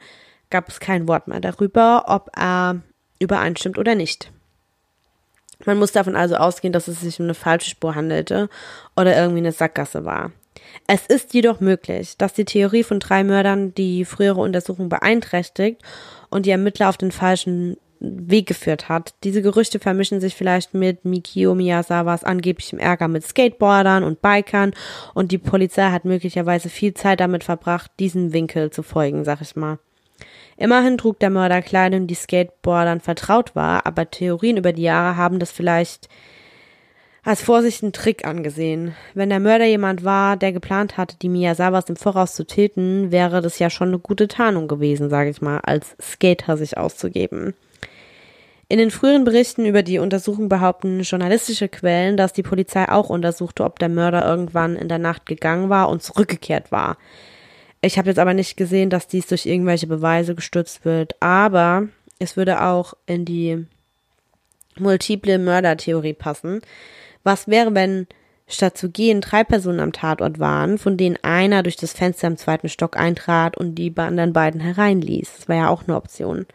[0.48, 2.82] gab es kein Wort mehr darüber, ob er
[3.18, 4.30] übereinstimmt oder nicht.
[5.64, 8.48] Man muss davon also ausgehen, dass es sich um eine falsche Spur handelte
[8.96, 10.32] oder irgendwie eine Sackgasse war.
[10.86, 15.82] Es ist jedoch möglich, dass die Theorie von drei Mördern die frühere Untersuchung beeinträchtigt
[16.30, 19.14] und die Ermittler auf den falschen Weg geführt hat.
[19.24, 24.74] Diese Gerüchte vermischen sich vielleicht mit Mikio Miyazawas angeblichem Ärger mit Skateboardern und Bikern
[25.14, 29.56] und die Polizei hat möglicherweise viel Zeit damit verbracht, diesen Winkel zu folgen, sag ich
[29.56, 29.78] mal.
[30.56, 35.38] Immerhin trug der Mörder Kleidung, die Skateboardern vertraut war, aber Theorien über die Jahre haben
[35.38, 36.08] das vielleicht
[37.24, 38.94] als vorsichtigen Trick angesehen.
[39.14, 43.40] Wenn der Mörder jemand war, der geplant hatte, die Miyazawas im Voraus zu töten, wäre
[43.40, 47.54] das ja schon eine gute Tarnung gewesen, sage ich mal, als Skater sich auszugeben.
[48.68, 53.64] In den früheren Berichten über die Untersuchung behaupten journalistische Quellen, dass die Polizei auch untersuchte,
[53.64, 56.96] ob der Mörder irgendwann in der Nacht gegangen war und zurückgekehrt war.
[57.84, 62.34] Ich habe jetzt aber nicht gesehen, dass dies durch irgendwelche Beweise gestützt wird, aber es
[62.34, 63.66] würde auch in die
[64.78, 66.62] multiple Mördertheorie passen.
[67.24, 68.06] Was wäre, wenn
[68.46, 72.38] statt zu gehen drei Personen am Tatort waren, von denen einer durch das Fenster im
[72.38, 75.30] zweiten Stock eintrat und die anderen beiden hereinließ?
[75.36, 76.46] Das wäre ja auch eine Option.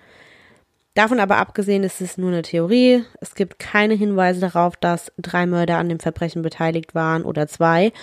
[0.96, 3.04] Davon aber abgesehen ist es nur eine Theorie.
[3.22, 7.94] Es gibt keine Hinweise darauf, dass drei Mörder an dem Verbrechen beteiligt waren oder zwei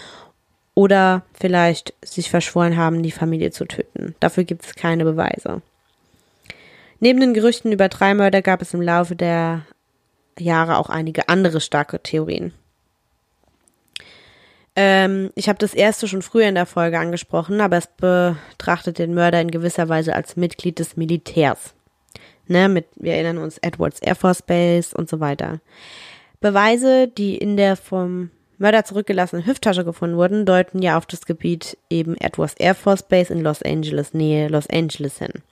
[0.77, 4.15] oder vielleicht sich verschworen haben, die Familie zu töten.
[4.21, 5.63] Dafür gibt es keine Beweise.
[7.01, 9.63] Neben den Gerüchten über drei Mörder gab es im Laufe der
[10.39, 12.53] Jahre auch einige andere starke Theorien.
[14.77, 19.15] Ähm, ich habe das erste schon früher in der Folge angesprochen, aber es betrachtet den
[19.15, 21.75] Mörder in gewisser Weise als Mitglied des Militärs.
[22.49, 25.61] Ne, mit, wir erinnern uns, Edwards Air Force Base und so weiter.
[26.41, 31.77] Beweise, die in der vom Mörder zurückgelassenen Hüfttasche gefunden wurden, deuten ja auf das Gebiet
[31.91, 35.43] eben Edwards Air Force Base in Los Angeles, Nähe Los Angeles hin.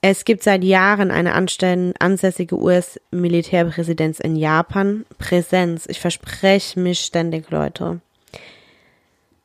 [0.00, 5.04] Es gibt seit Jahren eine ansässige US-Militärpräsenz in Japan.
[5.18, 8.00] Präsenz, ich verspreche mich ständig, Leute.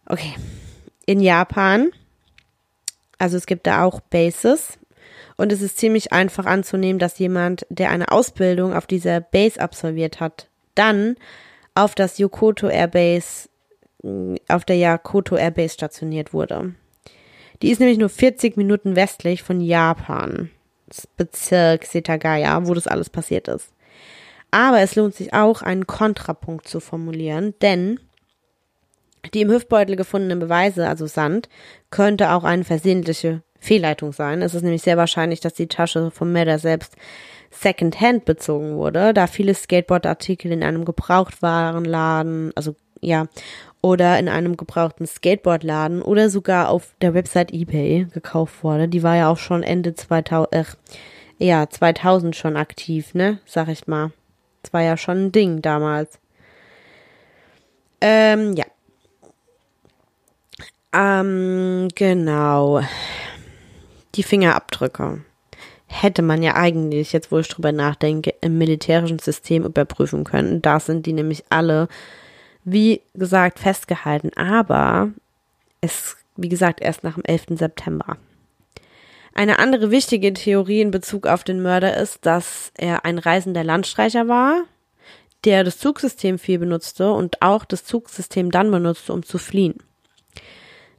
[0.06, 0.36] Okay.
[1.08, 1.92] In Japan,
[3.18, 4.78] also es gibt da auch Bases.
[5.38, 10.20] Und es ist ziemlich einfach anzunehmen, dass jemand, der eine Ausbildung auf dieser Base absolviert
[10.20, 11.16] hat, dann
[11.76, 13.50] auf das Yokoto Airbase,
[14.48, 16.76] auf der Yokoto Airbase stationiert wurde.
[17.62, 20.50] Die ist nämlich nur 40 Minuten westlich von Japan,
[21.18, 23.72] Bezirk Setagaya, wo das alles passiert ist.
[24.52, 28.00] Aber es lohnt sich auch, einen Kontrapunkt zu formulieren, denn
[29.34, 31.50] die im Hüftbeutel gefundenen Beweise, also Sand,
[31.90, 34.42] könnte auch eine versehentliche Fehlleitung sein.
[34.42, 36.96] Es ist nämlich sehr wahrscheinlich, dass die Tasche vom Mörder selbst
[37.54, 43.28] Secondhand bezogen wurde, da viele Skateboardartikel in einem Gebrauchtwarenladen, also ja,
[43.82, 48.88] oder in einem gebrauchten Skateboardladen oder sogar auf der Website eBay gekauft wurde.
[48.88, 50.64] Die war ja auch schon Ende 2000, äh,
[51.38, 54.12] ja, 2000 schon aktiv, ne, sag ich mal.
[54.62, 56.20] Das war ja schon ein Ding damals.
[58.00, 58.66] Ähm, ja.
[60.94, 62.82] Ähm, genau.
[64.16, 65.22] Die Fingerabdrücke
[65.94, 70.62] hätte man ja eigentlich, jetzt wo ich drüber nachdenke, im militärischen System überprüfen können.
[70.62, 71.88] Da sind die nämlich alle,
[72.64, 74.32] wie gesagt, festgehalten.
[74.36, 75.12] Aber
[75.82, 77.60] es, wie gesagt, erst nach dem 11.
[77.60, 78.18] September.
[79.36, 84.28] Eine andere wichtige Theorie in Bezug auf den Mörder ist, dass er ein reisender Landstreicher
[84.28, 84.62] war,
[85.44, 89.76] der das Zugsystem viel benutzte und auch das Zugsystem dann benutzte, um zu fliehen.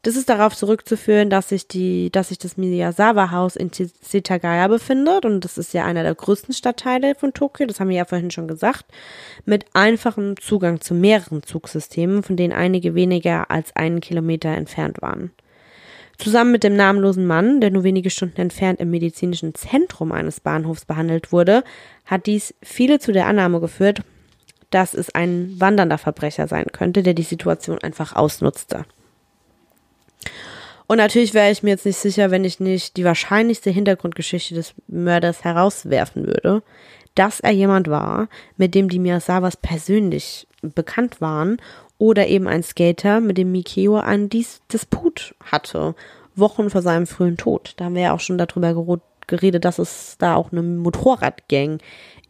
[0.04, 5.46] Das ist darauf zurückzuführen, dass sich die, dass sich das Miyazawa-Haus in Setagaya befindet und
[5.46, 8.46] das ist ja einer der größten Stadtteile von Tokio, das haben wir ja vorhin schon
[8.46, 8.84] gesagt,
[9.46, 15.30] mit einfachem Zugang zu mehreren Zugsystemen, von denen einige weniger als einen Kilometer entfernt waren.
[16.18, 20.84] Zusammen mit dem namenlosen Mann, der nur wenige Stunden entfernt im medizinischen Zentrum eines Bahnhofs
[20.84, 21.64] behandelt wurde,
[22.04, 24.02] hat dies viele zu der Annahme geführt,
[24.68, 28.84] dass es ein wandernder Verbrecher sein könnte, der die Situation einfach ausnutzte.
[30.86, 34.74] Und natürlich wäre ich mir jetzt nicht sicher, wenn ich nicht die wahrscheinlichste Hintergrundgeschichte des
[34.86, 36.62] Mörders herauswerfen würde,
[37.14, 41.58] dass er jemand war, mit dem die Miyazawas persönlich bekannt waren
[41.98, 45.94] oder eben ein Skater, mit dem Mikio einen Dis Disput hatte,
[46.36, 47.74] Wochen vor seinem frühen Tod.
[47.76, 51.78] Da haben wir ja auch schon darüber geredet, dass es da auch eine Motorradgang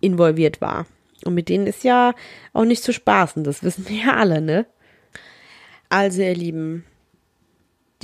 [0.00, 0.86] involviert war.
[1.24, 2.12] Und mit denen ist ja
[2.52, 4.66] auch nicht zu spaßen, das wissen wir ja alle, ne?
[5.88, 6.84] Also, ihr Lieben,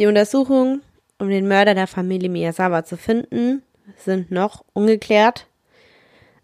[0.01, 0.83] die Untersuchungen,
[1.19, 3.63] um den Mörder der Familie Miyazawa zu finden,
[3.99, 5.47] sind noch ungeklärt.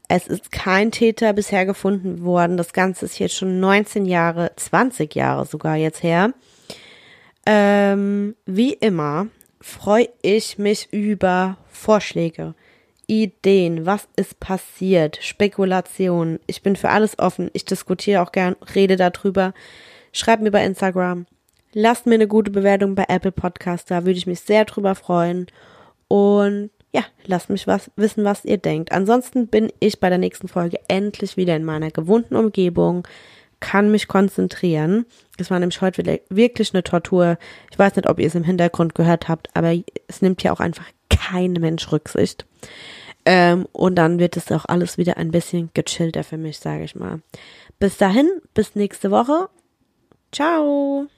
[0.09, 2.59] Es ist kein Täter bisher gefunden worden.
[2.59, 6.35] Das Ganze ist jetzt schon 19 Jahre, 20 Jahre sogar jetzt her.
[7.47, 9.29] Ähm, wie immer
[9.61, 12.55] freue ich mich über Vorschläge,
[13.07, 16.41] Ideen, was ist passiert, Spekulationen.
[16.47, 17.51] Ich bin für alles offen.
[17.55, 19.55] Ich diskutiere auch gern, rede darüber.
[20.13, 21.27] Schreibt mir bei Instagram.
[21.73, 25.47] Lasst mir eine gute Bewertung bei Apple Podcast, da würde ich mich sehr drüber freuen.
[26.09, 28.93] Und ja, lasst mich was wissen, was ihr denkt.
[28.93, 33.07] Ansonsten bin ich bei der nächsten Folge endlich wieder in meiner gewohnten Umgebung,
[33.61, 35.07] kann mich konzentrieren.
[35.39, 37.39] Es war nämlich heute wirklich eine Tortur.
[37.71, 39.75] Ich weiß nicht, ob ihr es im Hintergrund gehört habt, aber
[40.09, 42.47] es nimmt ja auch einfach kein Mensch Rücksicht.
[43.25, 46.95] Ähm, und dann wird es auch alles wieder ein bisschen gechillter für mich, sage ich
[46.95, 47.21] mal.
[47.79, 49.49] Bis dahin, bis nächste Woche.
[50.33, 51.09] Ciao.